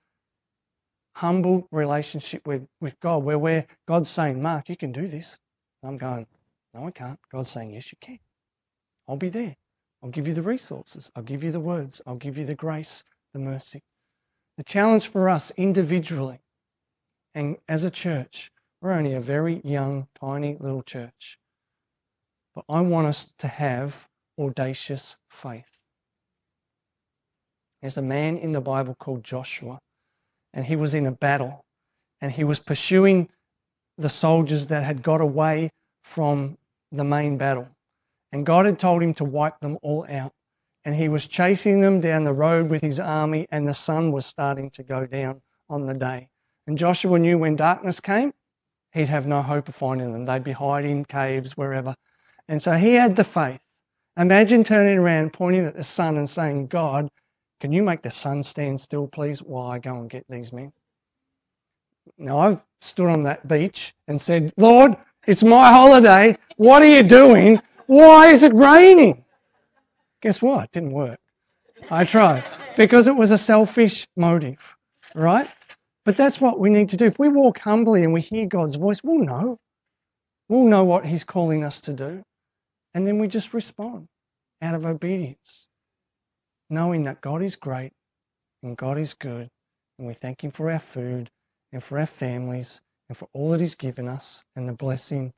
humble 1.16 1.68
relationship 1.72 2.46
with, 2.46 2.68
with 2.82 3.00
God 3.00 3.24
where 3.24 3.40
we're, 3.40 3.66
God's 3.88 4.10
saying, 4.10 4.42
Mark, 4.42 4.70
you 4.70 4.78
can 4.78 4.92
do 4.92 5.08
this. 5.08 5.38
I'm 5.84 5.98
going, 5.98 6.28
no, 6.74 6.86
I 6.88 6.92
can't. 6.92 7.20
God's 7.32 7.50
saying, 7.50 7.72
Yes, 7.74 7.92
you 7.92 7.98
can. 8.02 8.20
I'll 9.08 9.18
be 9.18 9.30
there. 9.30 9.56
I'll 10.04 10.10
give 10.10 10.28
you 10.28 10.34
the 10.34 10.42
resources. 10.42 11.12
I'll 11.16 11.24
give 11.24 11.44
you 11.44 11.52
the 11.52 11.60
words. 11.60 12.02
I'll 12.08 12.16
give 12.16 12.38
you 12.38 12.46
the 12.46 12.56
grace, 12.56 13.04
the 13.34 13.40
mercy. 13.40 13.82
The 14.58 14.64
challenge 14.64 15.10
for 15.10 15.30
us 15.30 15.52
individually 15.58 16.40
and 17.36 17.58
as 17.68 17.84
a 17.84 17.90
church, 17.90 18.52
we're 18.82 18.94
only 18.94 19.14
a 19.14 19.22
very 19.22 19.62
young, 19.64 20.08
tiny 20.20 20.58
little 20.60 20.82
church. 20.82 21.38
But 22.56 22.66
I 22.68 22.82
want 22.82 23.08
us 23.08 23.28
to 23.40 23.48
have 23.48 24.08
audacious 24.40 25.16
faith. 25.30 25.70
There's 27.82 27.98
a 27.98 28.02
man 28.02 28.38
in 28.38 28.52
the 28.52 28.62
Bible 28.62 28.96
called 28.96 29.24
Joshua, 29.24 29.80
and 30.54 30.66
he 30.66 30.76
was 30.76 30.96
in 30.96 31.06
a 31.06 31.12
battle, 31.12 31.64
and 32.22 32.32
he 32.32 32.44
was 32.44 32.60
pursuing 32.60 33.30
the 33.98 34.10
soldiers 34.10 34.68
that 34.68 34.84
had 34.84 35.04
got 35.04 35.22
away 35.22 35.70
from 36.04 36.58
the 36.92 37.04
main 37.04 37.38
battle. 37.38 37.68
And 38.32 38.46
God 38.46 38.66
had 38.66 38.80
told 38.80 39.04
him 39.04 39.14
to 39.16 39.26
wipe 39.26 39.60
them 39.60 39.78
all 39.82 40.06
out. 40.10 40.32
And 40.84 40.96
he 40.96 41.10
was 41.10 41.28
chasing 41.28 41.80
them 41.82 42.00
down 42.00 42.24
the 42.24 42.34
road 42.34 42.70
with 42.70 42.82
his 42.82 43.00
army, 43.00 43.48
and 43.52 43.68
the 43.68 43.74
sun 43.74 44.12
was 44.12 44.26
starting 44.26 44.72
to 44.72 44.84
go 44.84 45.06
down 45.06 45.42
on 45.70 45.86
the 45.86 45.94
day. 45.94 46.28
And 46.66 46.78
Joshua 46.78 47.20
knew 47.20 47.38
when 47.38 47.56
darkness 47.56 48.00
came, 48.00 48.34
he'd 48.94 49.10
have 49.10 49.28
no 49.28 49.42
hope 49.42 49.68
of 49.68 49.76
finding 49.76 50.12
them. 50.12 50.26
They'd 50.26 50.44
be 50.44 50.52
hiding 50.52 50.92
in 50.92 51.06
caves, 51.06 51.58
wherever. 51.58 51.96
And 52.48 52.62
so 52.62 52.74
he 52.74 52.94
had 52.94 53.16
the 53.16 53.24
faith. 53.24 53.62
Imagine 54.18 54.64
turning 54.64 54.98
around, 54.98 55.34
pointing 55.34 55.66
at 55.66 55.76
the 55.76 55.84
sun, 55.84 56.18
and 56.18 56.30
saying, 56.30 56.68
God, 56.68 57.10
can 57.60 57.72
you 57.72 57.84
make 57.84 58.02
the 58.02 58.12
sun 58.12 58.44
stand 58.44 58.80
still, 58.80 59.08
please, 59.08 59.42
while 59.42 59.68
I 59.68 59.80
go 59.80 59.96
and 59.96 60.10
get 60.10 60.26
these 60.28 60.52
men? 60.52 60.74
Now, 62.18 62.40
I've 62.40 62.64
stood 62.82 63.10
on 63.10 63.24
that 63.24 63.48
beach 63.48 63.94
and 64.08 64.20
said, 64.20 64.52
Lord, 64.58 64.98
it's 65.28 65.44
my 65.44 65.70
holiday. 65.70 66.38
What 66.58 66.82
are 66.82 66.88
you 66.88 67.04
doing? 67.04 67.62
Why 67.88 68.28
is 68.28 68.44
it 68.44 68.54
raining? 68.54 69.24
Guess 70.22 70.42
what? 70.42 70.66
It 70.66 70.72
didn't 70.72 70.92
work. 70.92 71.20
I 71.90 72.06
tried 72.06 72.44
because 72.76 73.08
it 73.08 73.16
was 73.16 73.32
a 73.32 73.38
selfish 73.38 74.08
motive, 74.16 74.76
right? 75.16 75.50
But 76.06 76.18
that's 76.18 76.42
what 76.42 76.60
we 76.60 76.70
need 76.70 76.90
to 76.90 76.98
do. 76.98 77.06
If 77.06 77.20
we 77.20 77.30
walk 77.30 77.60
humbly 77.60 78.04
and 78.04 78.14
we 78.14 78.22
hear 78.22 78.48
God's 78.48 78.76
voice, 78.76 79.02
we'll 79.04 79.20
know. 79.24 79.58
We'll 80.50 80.66
know 80.68 80.84
what 80.84 81.06
He's 81.06 81.24
calling 81.24 81.64
us 81.64 81.82
to 81.82 81.94
do. 81.94 82.24
And 82.94 83.08
then 83.08 83.20
we 83.20 83.28
just 83.28 83.54
respond 83.54 84.08
out 84.62 84.76
of 84.76 84.86
obedience, 84.86 85.68
knowing 86.70 87.06
that 87.06 87.22
God 87.22 87.42
is 87.42 87.56
great 87.56 87.92
and 88.64 88.76
God 88.78 88.98
is 88.98 89.14
good. 89.14 89.48
And 89.98 90.08
we 90.08 90.14
thank 90.14 90.44
Him 90.44 90.52
for 90.52 90.72
our 90.72 90.80
food 90.80 91.30
and 91.72 91.84
for 91.84 92.00
our 92.00 92.06
families 92.06 92.82
and 93.10 93.18
for 93.18 93.28
all 93.34 93.52
that 93.52 93.62
He's 93.62 93.76
given 93.76 94.08
us 94.08 94.44
and 94.56 94.68
the 94.68 94.74
blessing 94.74 95.32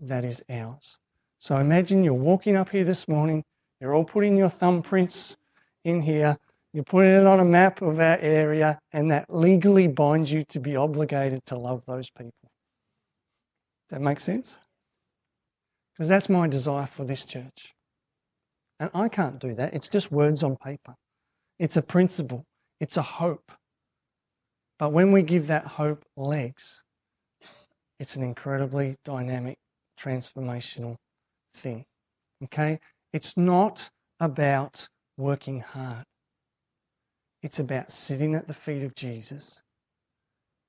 that 0.00 0.24
is 0.24 0.42
ours. 0.50 0.98
So 1.38 1.58
imagine 1.58 2.02
you're 2.02 2.14
walking 2.14 2.56
up 2.56 2.70
here 2.70 2.84
this 2.84 3.06
morning, 3.06 3.44
you're 3.80 3.94
all 3.94 4.04
putting 4.04 4.36
your 4.36 4.50
thumbprints 4.50 5.36
in 5.84 6.00
here, 6.00 6.36
you're 6.76 6.84
putting 6.84 7.12
it 7.12 7.26
on 7.26 7.40
a 7.40 7.44
map 7.44 7.80
of 7.80 7.98
our 8.00 8.18
area, 8.18 8.78
and 8.92 9.10
that 9.10 9.24
legally 9.34 9.88
binds 9.88 10.30
you 10.30 10.44
to 10.50 10.60
be 10.60 10.76
obligated 10.76 11.40
to 11.46 11.56
love 11.56 11.82
those 11.86 12.10
people. 12.10 12.34
Does 13.88 13.98
that 13.98 14.02
make 14.02 14.20
sense? 14.20 14.54
Because 15.94 16.06
that's 16.06 16.28
my 16.28 16.46
desire 16.48 16.84
for 16.84 17.02
this 17.06 17.24
church. 17.24 17.72
And 18.78 18.90
I 18.92 19.08
can't 19.08 19.38
do 19.38 19.54
that. 19.54 19.72
It's 19.72 19.88
just 19.88 20.12
words 20.12 20.42
on 20.42 20.54
paper. 20.56 20.94
It's 21.58 21.78
a 21.78 21.82
principle, 21.82 22.44
it's 22.78 22.98
a 22.98 23.02
hope. 23.02 23.50
But 24.78 24.92
when 24.92 25.12
we 25.12 25.22
give 25.22 25.46
that 25.46 25.66
hope 25.66 26.04
legs, 26.14 26.82
it's 27.98 28.16
an 28.16 28.22
incredibly 28.22 28.96
dynamic, 29.02 29.56
transformational 29.98 30.96
thing. 31.54 31.86
Okay? 32.44 32.80
It's 33.14 33.34
not 33.38 33.88
about 34.20 34.86
working 35.16 35.60
hard. 35.60 36.04
It's 37.46 37.60
about 37.60 37.92
sitting 37.92 38.34
at 38.34 38.48
the 38.48 38.54
feet 38.54 38.82
of 38.82 38.96
Jesus, 38.96 39.62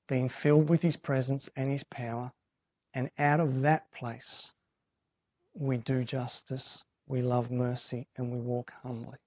being 0.07 0.29
filled 0.29 0.69
with 0.69 0.83
his 0.83 0.95
presence 0.95 1.49
and 1.55 1.71
his 1.71 1.83
power, 1.83 2.31
and 2.93 3.09
out 3.17 3.39
of 3.39 3.61
that 3.61 3.91
place, 3.91 4.53
we 5.55 5.77
do 5.77 6.03
justice, 6.03 6.83
we 7.07 7.23
love 7.23 7.49
mercy, 7.49 8.05
and 8.15 8.31
we 8.31 8.37
walk 8.37 8.73
humbly. 8.83 9.17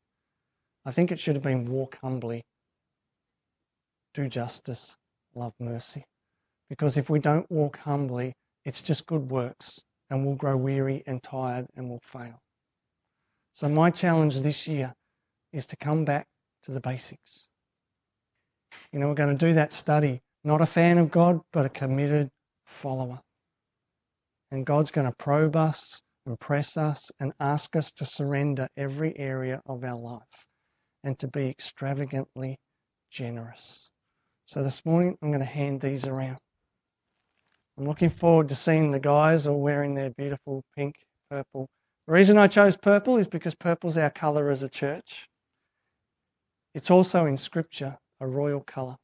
I 0.85 0.93
think 0.93 1.11
it 1.11 1.19
should 1.19 1.35
have 1.35 1.43
been 1.43 1.69
walk 1.69 1.99
humbly, 2.01 2.45
do 4.15 4.29
justice, 4.29 4.97
love 5.35 5.55
mercy. 5.59 6.05
Because 6.69 6.99
if 6.99 7.11
we 7.11 7.19
don't 7.19 7.51
walk 7.51 7.79
humbly, 7.79 8.33
it's 8.65 8.81
just 8.81 9.09
good 9.09 9.29
works 9.29 9.83
and 10.09 10.25
we'll 10.25 10.37
grow 10.37 10.57
weary 10.57 11.03
and 11.05 11.21
tired 11.21 11.67
and 11.75 11.91
we'll 11.91 11.99
fail. 11.99 12.39
So, 13.51 13.69
my 13.69 13.91
challenge 13.91 14.41
this 14.41 14.69
year 14.69 14.95
is 15.53 15.67
to 15.67 15.77
come 15.77 16.05
back 16.05 16.29
to 16.65 16.73
the 16.73 16.81
basics. 16.81 17.49
You 18.93 19.01
know, 19.01 19.09
we're 19.09 19.15
going 19.15 19.37
to 19.37 19.47
do 19.47 19.55
that 19.55 19.73
study. 19.73 20.21
Not 20.45 20.61
a 20.61 20.67
fan 20.67 20.99
of 20.99 21.11
God, 21.11 21.41
but 21.53 21.67
a 21.67 21.69
committed 21.69 22.31
follower. 22.65 23.21
And 24.51 24.67
God's 24.67 24.91
going 24.91 25.07
to 25.07 25.17
probe 25.17 25.57
us 25.57 26.01
and 26.27 26.39
press 26.39 26.77
us 26.77 27.11
and 27.21 27.33
ask 27.41 27.77
us 27.77 27.93
to 27.93 28.05
surrender 28.05 28.69
every 28.77 29.17
area 29.19 29.61
of 29.67 29.85
our 29.85 29.97
life 29.97 30.47
and 31.05 31.19
to 31.19 31.29
be 31.29 31.49
extravagantly 31.49 32.57
generous. 33.11 33.91
So 34.47 34.63
this 34.63 34.85
morning, 34.85 35.17
I'm 35.23 35.31
going 35.31 35.41
to 35.41 35.47
hand 35.47 35.81
these 35.81 36.07
around. 36.07 36.39
I'm 37.79 37.87
looking 37.87 38.11
forward 38.11 38.49
to 38.49 38.55
seeing 38.55 38.91
the 38.91 38.99
guys 38.99 39.47
all 39.47 39.61
wearing 39.61 39.95
their 39.95 40.11
beautiful 40.11 40.63
pink, 40.77 40.97
purple. 41.31 41.67
The 42.07 42.13
reason 42.13 42.37
I 42.37 42.49
chose 42.49 42.77
purple 42.77 43.17
is 43.17 43.29
because 43.29 43.55
purple's 43.55 43.97
our 43.97 44.11
colour 44.11 44.51
as 44.51 44.63
a 44.63 44.69
church. 44.69 45.29
It's 46.75 46.91
also 46.91 47.27
in 47.27 47.37
Scripture 47.37 47.99
a 48.21 48.27
royal 48.27 48.61
colour. 48.61 48.97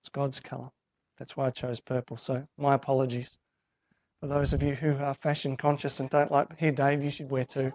It's 0.00 0.08
God's 0.08 0.40
colour. 0.40 0.70
That's 1.18 1.36
why 1.36 1.46
I 1.46 1.50
chose 1.50 1.80
purple. 1.80 2.16
So 2.16 2.46
my 2.58 2.74
apologies 2.74 3.38
for 4.20 4.26
those 4.26 4.52
of 4.52 4.62
you 4.62 4.74
who 4.74 4.96
are 4.96 5.14
fashion 5.14 5.56
conscious 5.56 6.00
and 6.00 6.08
don't 6.08 6.32
like. 6.32 6.58
Here, 6.58 6.72
Dave, 6.72 7.04
you 7.04 7.10
should 7.10 7.30
wear 7.30 7.44
two. 7.44 7.72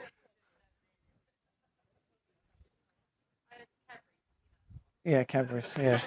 Yeah, 5.06 5.23
Cadbury's. 5.23 5.75
Yeah. 5.80 6.02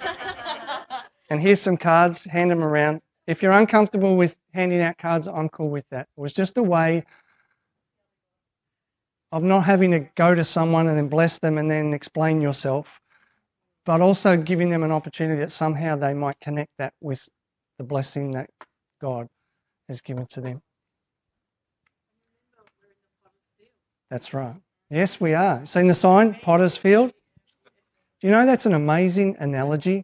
and 1.29 1.41
here's 1.41 1.61
some 1.61 1.77
cards. 1.77 2.23
Hand 2.25 2.51
them 2.51 2.63
around. 2.63 3.01
If 3.25 3.41
you're 3.41 3.53
uncomfortable 3.53 4.17
with 4.17 4.37
handing 4.53 4.81
out 4.81 4.97
cards, 4.97 5.27
I'm 5.27 5.49
cool 5.49 5.69
with 5.69 5.85
that. 5.91 6.07
It 6.17 6.21
was 6.21 6.33
just 6.33 6.57
a 6.57 6.63
way 6.63 7.05
of 9.31 9.43
not 9.43 9.61
having 9.61 9.91
to 9.91 9.99
go 10.15 10.35
to 10.35 10.43
someone 10.43 10.87
and 10.87 10.97
then 10.97 11.07
bless 11.07 11.39
them 11.39 11.57
and 11.57 11.71
then 11.71 11.93
explain 11.93 12.41
yourself, 12.41 13.01
but 13.85 14.01
also 14.01 14.37
giving 14.37 14.69
them 14.69 14.83
an 14.83 14.91
opportunity 14.91 15.39
that 15.39 15.51
somehow 15.51 15.95
they 15.95 16.13
might 16.13 16.39
connect 16.39 16.71
that 16.77 16.93
with 17.01 17.27
the 17.77 17.83
blessing 17.83 18.31
that 18.31 18.49
God 19.01 19.27
has 19.87 20.01
given 20.01 20.25
to 20.27 20.41
them. 20.41 20.61
That's 24.09 24.33
right. 24.33 24.55
Yes, 24.89 25.19
we 25.19 25.33
are. 25.33 25.65
Seen 25.65 25.87
the 25.87 25.93
sign? 25.93 26.35
Potter's 26.35 26.77
Field? 26.77 27.11
Do 28.21 28.27
you 28.27 28.31
know 28.31 28.45
that's 28.45 28.65
an 28.67 28.75
amazing 28.75 29.35
analogy? 29.39 30.03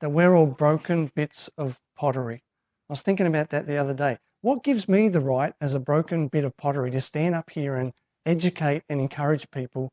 That 0.00 0.10
we're 0.10 0.34
all 0.34 0.46
broken 0.46 1.12
bits 1.14 1.48
of 1.58 1.78
pottery. 1.94 2.42
I 2.88 2.92
was 2.92 3.02
thinking 3.02 3.26
about 3.26 3.50
that 3.50 3.66
the 3.66 3.76
other 3.76 3.92
day. 3.92 4.18
What 4.40 4.64
gives 4.64 4.88
me 4.88 5.10
the 5.10 5.20
right 5.20 5.52
as 5.60 5.74
a 5.74 5.78
broken 5.78 6.28
bit 6.28 6.44
of 6.44 6.56
pottery 6.56 6.90
to 6.92 7.00
stand 7.02 7.34
up 7.34 7.50
here 7.50 7.76
and 7.76 7.92
educate 8.24 8.82
and 8.88 8.98
encourage 9.00 9.48
people 9.50 9.92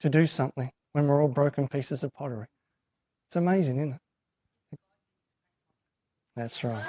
to 0.00 0.08
do 0.08 0.24
something 0.26 0.70
when 0.92 1.08
we're 1.08 1.20
all 1.20 1.28
broken 1.28 1.66
pieces 1.66 2.04
of 2.04 2.14
pottery? 2.14 2.46
It's 3.28 3.36
amazing, 3.36 3.76
isn't 3.78 3.92
it? 3.92 4.00
That's 6.34 6.64
right. 6.64 6.84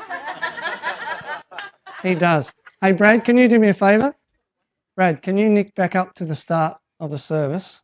he 2.01 2.15
does. 2.15 2.53
Hey, 2.79 2.93
Brad, 2.93 3.25
can 3.25 3.37
you 3.37 3.49
do 3.49 3.59
me 3.59 3.67
a 3.67 3.73
favour? 3.73 4.15
Brad, 4.95 5.21
can 5.21 5.37
you 5.37 5.49
nick 5.49 5.75
back 5.75 5.95
up 5.95 6.13
to 6.15 6.23
the 6.23 6.35
start 6.35 6.77
of 7.01 7.11
the 7.11 7.17
service? 7.17 7.81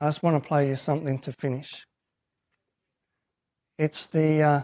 I 0.00 0.08
just 0.08 0.24
want 0.24 0.42
to 0.42 0.48
play 0.48 0.68
you 0.68 0.74
something 0.74 1.20
to 1.20 1.32
finish. 1.32 1.86
It's 3.78 4.08
the 4.08 4.42
uh, 4.42 4.62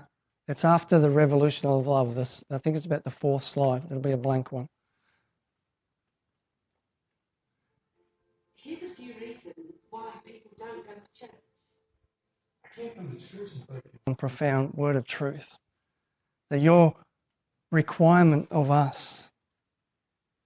it's 0.49 0.65
after 0.65 0.99
the 0.99 1.11
revolution 1.11 1.69
of 1.69 1.87
love. 1.87 2.17
This 2.17 2.43
I 2.51 2.59
think 2.59 2.77
it's 2.77 2.87
about 2.87 3.05
the 3.05 3.11
fourth 3.11 3.45
slide. 3.45 3.85
It'll 3.85 4.01
be 4.01 4.11
a 4.11 4.17
blank 4.17 4.51
one. 4.51 4.67
And 14.07 14.19
profound 14.19 14.75
word 14.75 14.97
of 14.97 15.07
truth. 15.07 15.57
That 16.51 16.61
your 16.61 16.95
requirement 17.71 18.49
of 18.51 18.71
us 18.71 19.29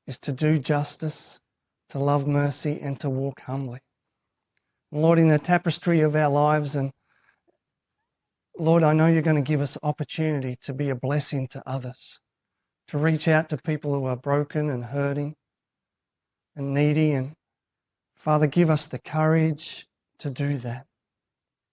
is 0.07 0.19
to 0.19 0.33
do 0.33 0.59
justice, 0.59 1.39
to 1.91 1.99
love 1.99 2.27
mercy, 2.27 2.79
and 2.81 2.99
to 3.01 3.11
walk 3.11 3.41
humbly. 3.41 3.81
Lord, 4.91 5.19
in 5.19 5.29
the 5.29 5.39
tapestry 5.39 6.01
of 6.01 6.17
our 6.17 6.29
lives 6.29 6.77
and 6.77 6.93
Lord, 8.59 8.83
I 8.83 8.93
know 8.93 9.07
you're 9.07 9.23
going 9.23 9.43
to 9.43 9.49
give 9.49 9.63
us 9.63 9.79
opportunity 9.83 10.57
to 10.63 10.75
be 10.75 10.91
a 10.91 10.95
blessing 10.95 11.49
to 11.49 11.63
others, 11.67 12.21
to 12.89 12.99
reach 12.99 13.27
out 13.27 13.49
to 13.49 13.57
people 13.57 13.95
who 13.95 14.05
are 14.05 14.17
broken 14.17 14.69
and 14.69 14.85
hurting 14.85 15.35
and 16.57 16.75
needy. 16.75 17.13
And 17.13 17.33
Father, 18.17 18.47
give 18.47 18.69
us 18.69 18.89
the 18.89 18.99
courage 18.99 19.87
to 20.19 20.29
do 20.29 20.59
that, 20.59 20.87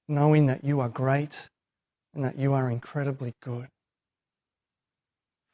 knowing 0.09 0.47
that 0.47 0.63
you 0.65 0.81
are 0.81 0.89
great 0.89 1.49
and 2.15 2.25
that 2.25 2.37
you 2.37 2.53
are 2.53 2.71
incredibly 2.71 3.35
good. 3.41 3.67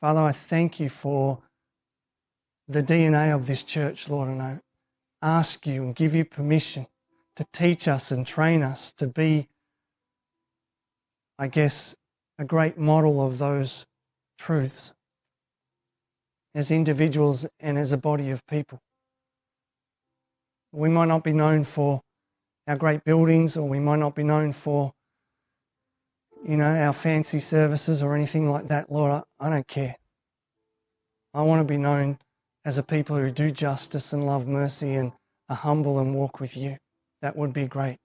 Father, 0.01 0.21
I 0.21 0.33
thank 0.33 0.79
you 0.79 0.89
for 0.89 1.39
the 2.67 2.83
DNA 2.83 3.35
of 3.35 3.47
this 3.47 3.63
church, 3.63 4.09
Lord, 4.09 4.29
and 4.29 4.41
I 4.41 4.59
ask 5.21 5.67
you 5.67 5.83
and 5.83 5.95
give 5.95 6.15
you 6.15 6.25
permission 6.25 6.87
to 7.37 7.45
teach 7.53 7.87
us 7.87 8.11
and 8.11 8.25
train 8.27 8.63
us 8.63 8.93
to 8.93 9.07
be 9.07 9.47
I 11.37 11.47
guess, 11.47 11.95
a 12.39 12.45
great 12.45 12.77
model 12.77 13.25
of 13.25 13.37
those 13.37 13.85
truths 14.37 14.93
as 16.55 16.71
individuals 16.71 17.45
and 17.59 17.77
as 17.77 17.91
a 17.91 17.97
body 17.97 18.31
of 18.31 18.45
people. 18.47 18.79
We 20.71 20.89
might 20.89 21.07
not 21.09 21.23
be 21.23 21.33
known 21.33 21.65
for 21.65 22.01
our 22.67 22.75
great 22.77 23.03
buildings 23.03 23.57
or 23.57 23.67
we 23.67 23.79
might 23.79 23.99
not 23.99 24.15
be 24.15 24.23
known 24.23 24.51
for 24.53 24.93
you 26.47 26.57
know 26.57 26.65
our 26.65 26.93
fancy 26.93 27.39
services 27.39 28.03
or 28.03 28.15
anything 28.15 28.49
like 28.49 28.67
that 28.69 28.91
lord 28.91 29.11
I, 29.11 29.23
I 29.39 29.49
don't 29.49 29.67
care 29.67 29.95
i 31.33 31.41
want 31.41 31.59
to 31.59 31.71
be 31.73 31.77
known 31.77 32.17
as 32.65 32.77
a 32.77 32.83
people 32.83 33.17
who 33.17 33.31
do 33.31 33.51
justice 33.51 34.13
and 34.13 34.25
love 34.25 34.47
mercy 34.47 34.95
and 34.95 35.11
are 35.49 35.55
humble 35.55 35.99
and 35.99 36.15
walk 36.15 36.39
with 36.39 36.57
you 36.57 36.77
that 37.21 37.35
would 37.35 37.53
be 37.53 37.67
great 37.67 37.97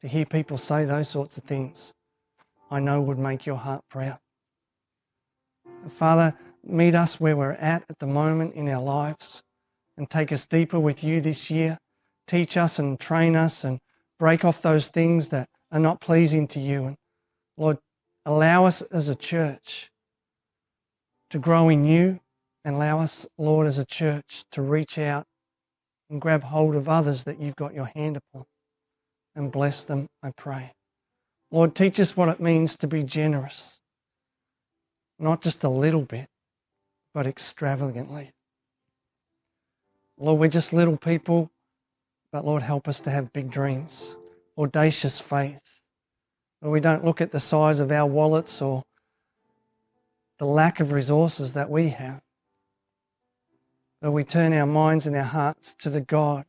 to 0.00 0.08
hear 0.08 0.24
people 0.24 0.58
say 0.58 0.84
those 0.84 1.08
sorts 1.08 1.38
of 1.38 1.44
things 1.44 1.92
I 2.70 2.78
know 2.78 3.00
would 3.00 3.18
make 3.18 3.46
your 3.46 3.56
heart 3.56 3.84
proud. 3.90 4.18
Father, 5.90 6.34
meet 6.62 6.94
us 6.94 7.18
where 7.18 7.36
we're 7.36 7.52
at 7.52 7.84
at 7.90 7.98
the 7.98 8.06
moment 8.06 8.54
in 8.54 8.68
our 8.68 8.82
lives 8.82 9.42
and 9.96 10.08
take 10.08 10.30
us 10.32 10.46
deeper 10.46 10.78
with 10.78 11.02
you 11.02 11.20
this 11.20 11.50
year. 11.50 11.78
Teach 12.28 12.56
us 12.56 12.78
and 12.78 12.98
train 13.00 13.34
us 13.34 13.64
and 13.64 13.80
break 14.20 14.44
off 14.44 14.62
those 14.62 14.90
things 14.90 15.30
that 15.30 15.48
are 15.72 15.80
not 15.80 16.00
pleasing 16.00 16.46
to 16.48 16.60
you. 16.60 16.86
And 16.86 16.96
Lord, 17.56 17.78
allow 18.26 18.66
us 18.66 18.82
as 18.82 19.08
a 19.08 19.16
church 19.16 19.90
to 21.30 21.40
grow 21.40 21.70
in 21.70 21.84
you 21.84 22.20
and 22.64 22.76
allow 22.76 23.00
us, 23.00 23.26
Lord, 23.38 23.66
as 23.66 23.78
a 23.78 23.86
church 23.86 24.44
to 24.52 24.62
reach 24.62 24.98
out 24.98 25.24
and 26.10 26.20
grab 26.20 26.44
hold 26.44 26.76
of 26.76 26.88
others 26.88 27.24
that 27.24 27.40
you've 27.40 27.56
got 27.56 27.74
your 27.74 27.86
hand 27.86 28.18
upon 28.18 28.44
and 29.36 29.50
bless 29.50 29.84
them, 29.84 30.06
I 30.22 30.32
pray. 30.32 30.72
Lord, 31.50 31.74
teach 31.74 31.98
us 31.98 32.16
what 32.16 32.28
it 32.28 32.40
means 32.40 32.76
to 32.78 32.88
be 32.88 33.02
generous. 33.02 33.80
Not 35.18 35.40
just 35.40 35.64
a 35.64 35.68
little 35.70 36.02
bit, 36.02 36.28
but 37.14 37.26
extravagantly. 37.26 38.32
Lord, 40.18 40.40
we're 40.40 40.48
just 40.48 40.74
little 40.74 40.98
people, 40.98 41.50
but 42.32 42.44
Lord, 42.44 42.62
help 42.62 42.88
us 42.88 43.00
to 43.00 43.10
have 43.10 43.32
big 43.32 43.50
dreams, 43.50 44.16
audacious 44.56 45.20
faith. 45.20 45.60
Where 46.60 46.70
we 46.70 46.80
don't 46.80 47.04
look 47.04 47.20
at 47.20 47.32
the 47.32 47.40
size 47.40 47.80
of 47.80 47.90
our 47.90 48.06
wallets 48.06 48.60
or 48.62 48.84
the 50.38 50.46
lack 50.46 50.80
of 50.80 50.92
resources 50.92 51.54
that 51.54 51.70
we 51.70 51.88
have, 51.90 52.20
but 54.02 54.12
we 54.12 54.24
turn 54.24 54.52
our 54.52 54.66
minds 54.66 55.06
and 55.06 55.16
our 55.16 55.22
hearts 55.22 55.74
to 55.80 55.90
the 55.90 56.00
God 56.00 56.44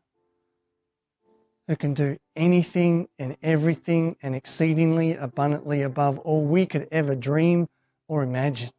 who 1.67 1.75
can 1.75 1.93
do 1.93 2.17
anything 2.35 3.07
and 3.19 3.37
everything 3.41 4.17
and 4.21 4.35
exceedingly 4.35 5.15
abundantly 5.15 5.83
above 5.83 6.19
all 6.19 6.43
we 6.43 6.65
could 6.65 6.87
ever 6.91 7.15
dream 7.15 7.67
or 8.07 8.23
imagine. 8.23 8.69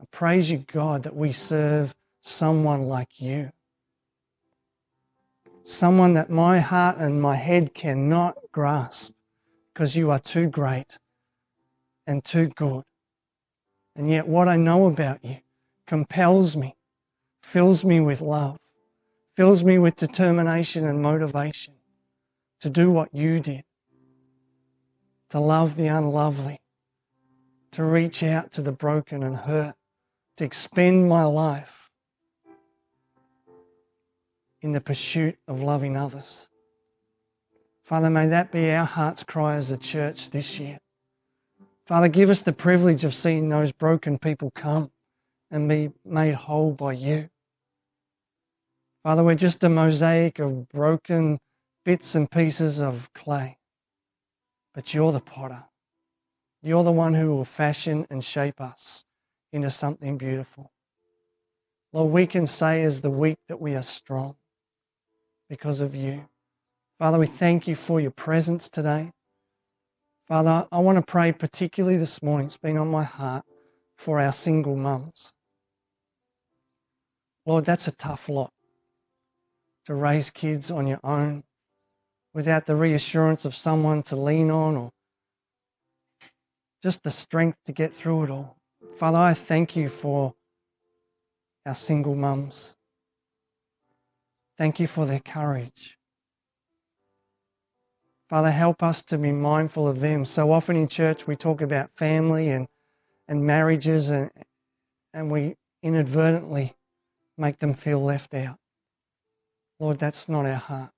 I 0.00 0.06
praise 0.10 0.50
you, 0.50 0.58
God, 0.58 1.02
that 1.02 1.14
we 1.14 1.32
serve 1.32 1.94
someone 2.22 2.84
like 2.84 3.20
you. 3.20 3.50
Someone 5.64 6.14
that 6.14 6.30
my 6.30 6.58
heart 6.58 6.98
and 6.98 7.20
my 7.20 7.36
head 7.36 7.74
cannot 7.74 8.36
grasp 8.52 9.12
because 9.72 9.96
you 9.96 10.10
are 10.10 10.18
too 10.18 10.48
great 10.48 10.98
and 12.06 12.24
too 12.24 12.48
good. 12.48 12.82
And 13.96 14.10
yet, 14.10 14.26
what 14.26 14.48
I 14.48 14.56
know 14.56 14.86
about 14.86 15.24
you 15.24 15.36
compels 15.86 16.56
me, 16.56 16.76
fills 17.42 17.84
me 17.84 18.00
with 18.00 18.20
love 18.20 18.58
fills 19.40 19.64
me 19.64 19.78
with 19.78 19.96
determination 19.96 20.86
and 20.86 21.00
motivation 21.00 21.72
to 22.60 22.68
do 22.68 22.90
what 22.90 23.08
you 23.14 23.40
did, 23.40 23.64
to 25.30 25.40
love 25.40 25.76
the 25.76 25.86
unlovely, 25.86 26.60
to 27.70 27.82
reach 27.82 28.22
out 28.22 28.52
to 28.52 28.60
the 28.60 28.72
broken 28.72 29.22
and 29.22 29.34
hurt, 29.34 29.74
to 30.36 30.44
expend 30.44 31.08
my 31.08 31.24
life 31.24 31.79
in 34.62 34.72
the 34.72 34.80
pursuit 34.80 35.38
of 35.48 35.62
loving 35.62 35.96
others. 35.96 36.46
Father, 37.84 38.10
may 38.10 38.28
that 38.28 38.52
be 38.52 38.70
our 38.70 38.84
heart's 38.84 39.24
cry 39.24 39.56
as 39.56 39.70
a 39.70 39.76
church 39.76 40.30
this 40.30 40.58
year. 40.58 40.78
Father, 41.86 42.08
give 42.08 42.30
us 42.30 42.42
the 42.42 42.52
privilege 42.52 43.04
of 43.04 43.14
seeing 43.14 43.48
those 43.48 43.72
broken 43.72 44.18
people 44.18 44.50
come 44.52 44.90
and 45.50 45.68
be 45.68 45.90
made 46.04 46.34
whole 46.34 46.72
by 46.72 46.92
you. 46.92 47.28
Father, 49.02 49.24
we're 49.24 49.34
just 49.34 49.64
a 49.64 49.68
mosaic 49.68 50.38
of 50.38 50.68
broken 50.68 51.40
bits 51.84 52.14
and 52.14 52.30
pieces 52.30 52.80
of 52.80 53.12
clay, 53.14 53.58
but 54.74 54.92
you're 54.94 55.10
the 55.10 55.20
potter. 55.20 55.64
You're 56.62 56.84
the 56.84 56.92
one 56.92 57.14
who 57.14 57.30
will 57.30 57.46
fashion 57.46 58.06
and 58.10 58.22
shape 58.22 58.60
us 58.60 59.04
into 59.52 59.70
something 59.70 60.18
beautiful. 60.18 60.70
Lord, 61.92 62.12
we 62.12 62.26
can 62.26 62.46
say 62.46 62.84
as 62.84 63.00
the 63.00 63.10
weak 63.10 63.38
that 63.48 63.60
we 63.60 63.74
are 63.74 63.82
strong 63.82 64.36
because 65.50 65.82
of 65.82 65.94
you. 65.94 66.24
Father, 66.98 67.18
we 67.18 67.26
thank 67.26 67.68
you 67.68 67.74
for 67.74 68.00
your 68.00 68.12
presence 68.12 68.70
today. 68.70 69.10
Father, 70.28 70.66
I 70.70 70.78
want 70.78 70.96
to 70.96 71.02
pray 71.02 71.32
particularly 71.32 71.98
this 71.98 72.22
morning, 72.22 72.46
it's 72.46 72.56
been 72.56 72.78
on 72.78 72.88
my 72.88 73.02
heart 73.02 73.44
for 73.98 74.20
our 74.20 74.30
single 74.32 74.76
mums. 74.76 75.32
Lord, 77.44 77.64
that's 77.64 77.88
a 77.88 77.92
tough 77.92 78.28
lot 78.28 78.52
to 79.86 79.94
raise 79.94 80.30
kids 80.30 80.70
on 80.70 80.86
your 80.86 81.00
own 81.02 81.42
without 82.32 82.64
the 82.64 82.76
reassurance 82.76 83.44
of 83.44 83.54
someone 83.54 84.04
to 84.04 84.14
lean 84.16 84.52
on 84.52 84.76
or 84.76 84.90
just 86.82 87.02
the 87.02 87.10
strength 87.10 87.58
to 87.64 87.72
get 87.72 87.92
through 87.92 88.24
it 88.24 88.30
all. 88.30 88.56
Father, 88.98 89.18
I 89.18 89.34
thank 89.34 89.74
you 89.74 89.88
for 89.88 90.32
our 91.66 91.74
single 91.74 92.14
mums. 92.14 92.76
Thank 94.60 94.78
you 94.78 94.86
for 94.86 95.06
their 95.06 95.20
courage. 95.20 95.96
Father, 98.28 98.50
help 98.50 98.82
us 98.82 99.00
to 99.04 99.16
be 99.16 99.32
mindful 99.32 99.88
of 99.88 100.00
them. 100.00 100.26
So 100.26 100.52
often 100.52 100.76
in 100.76 100.86
church 100.86 101.26
we 101.26 101.34
talk 101.34 101.62
about 101.62 101.96
family 101.96 102.50
and, 102.50 102.68
and 103.26 103.42
marriages 103.42 104.10
and, 104.10 104.30
and 105.14 105.30
we 105.30 105.56
inadvertently 105.82 106.74
make 107.38 107.58
them 107.58 107.72
feel 107.72 108.04
left 108.04 108.34
out. 108.34 108.58
Lord, 109.78 109.98
that's 109.98 110.28
not 110.28 110.44
our 110.44 110.52
heart. 110.52 110.90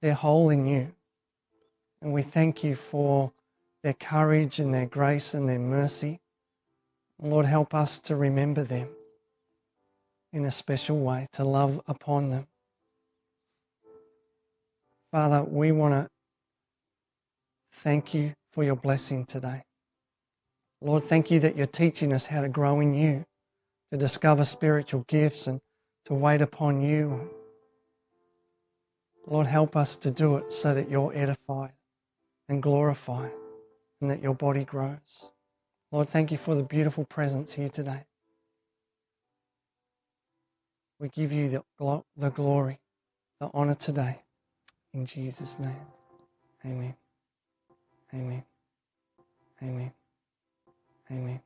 They're 0.00 0.14
whole 0.14 0.48
in 0.48 0.64
you. 0.64 0.90
And 2.00 2.14
we 2.14 2.22
thank 2.22 2.64
you 2.64 2.76
for 2.76 3.30
their 3.82 3.92
courage 3.92 4.58
and 4.58 4.72
their 4.72 4.86
grace 4.86 5.34
and 5.34 5.46
their 5.46 5.58
mercy. 5.58 6.22
Lord, 7.20 7.44
help 7.44 7.74
us 7.74 8.00
to 8.00 8.16
remember 8.16 8.64
them 8.64 8.88
in 10.34 10.44
a 10.46 10.50
special 10.50 10.98
way, 10.98 11.28
to 11.32 11.44
love 11.44 11.80
upon 11.86 12.28
them. 12.28 12.46
Father, 15.12 15.44
we 15.44 15.70
want 15.70 15.94
to 15.94 16.10
thank 17.84 18.14
you 18.14 18.34
for 18.50 18.64
your 18.64 18.74
blessing 18.74 19.24
today. 19.26 19.62
Lord, 20.80 21.04
thank 21.04 21.30
you 21.30 21.38
that 21.40 21.56
you're 21.56 21.68
teaching 21.68 22.12
us 22.12 22.26
how 22.26 22.40
to 22.40 22.48
grow 22.48 22.80
in 22.80 22.92
you, 22.92 23.24
to 23.92 23.96
discover 23.96 24.44
spiritual 24.44 25.04
gifts 25.06 25.46
and 25.46 25.60
to 26.06 26.14
wait 26.14 26.42
upon 26.42 26.82
you. 26.82 27.30
Lord, 29.28 29.46
help 29.46 29.76
us 29.76 29.96
to 29.98 30.10
do 30.10 30.36
it 30.38 30.52
so 30.52 30.74
that 30.74 30.90
you're 30.90 31.12
edified 31.14 31.72
and 32.48 32.60
glorified 32.60 33.30
and 34.00 34.10
that 34.10 34.20
your 34.20 34.34
body 34.34 34.64
grows. 34.64 35.30
Lord, 35.92 36.08
thank 36.08 36.32
you 36.32 36.38
for 36.38 36.56
the 36.56 36.64
beautiful 36.64 37.04
presence 37.04 37.52
here 37.52 37.68
today. 37.68 38.04
We 41.00 41.10
give 41.10 41.32
you 41.32 41.48
the, 41.50 42.02
the 42.16 42.30
glory, 42.30 42.80
the 43.40 43.50
honor 43.54 43.74
today. 43.76 44.20
In 44.94 45.06
Jesus' 45.06 45.58
name. 45.58 45.76
Amen. 46.66 46.94
Amen. 48.14 48.44
Amen. 49.62 49.92
Amen. 51.12 51.40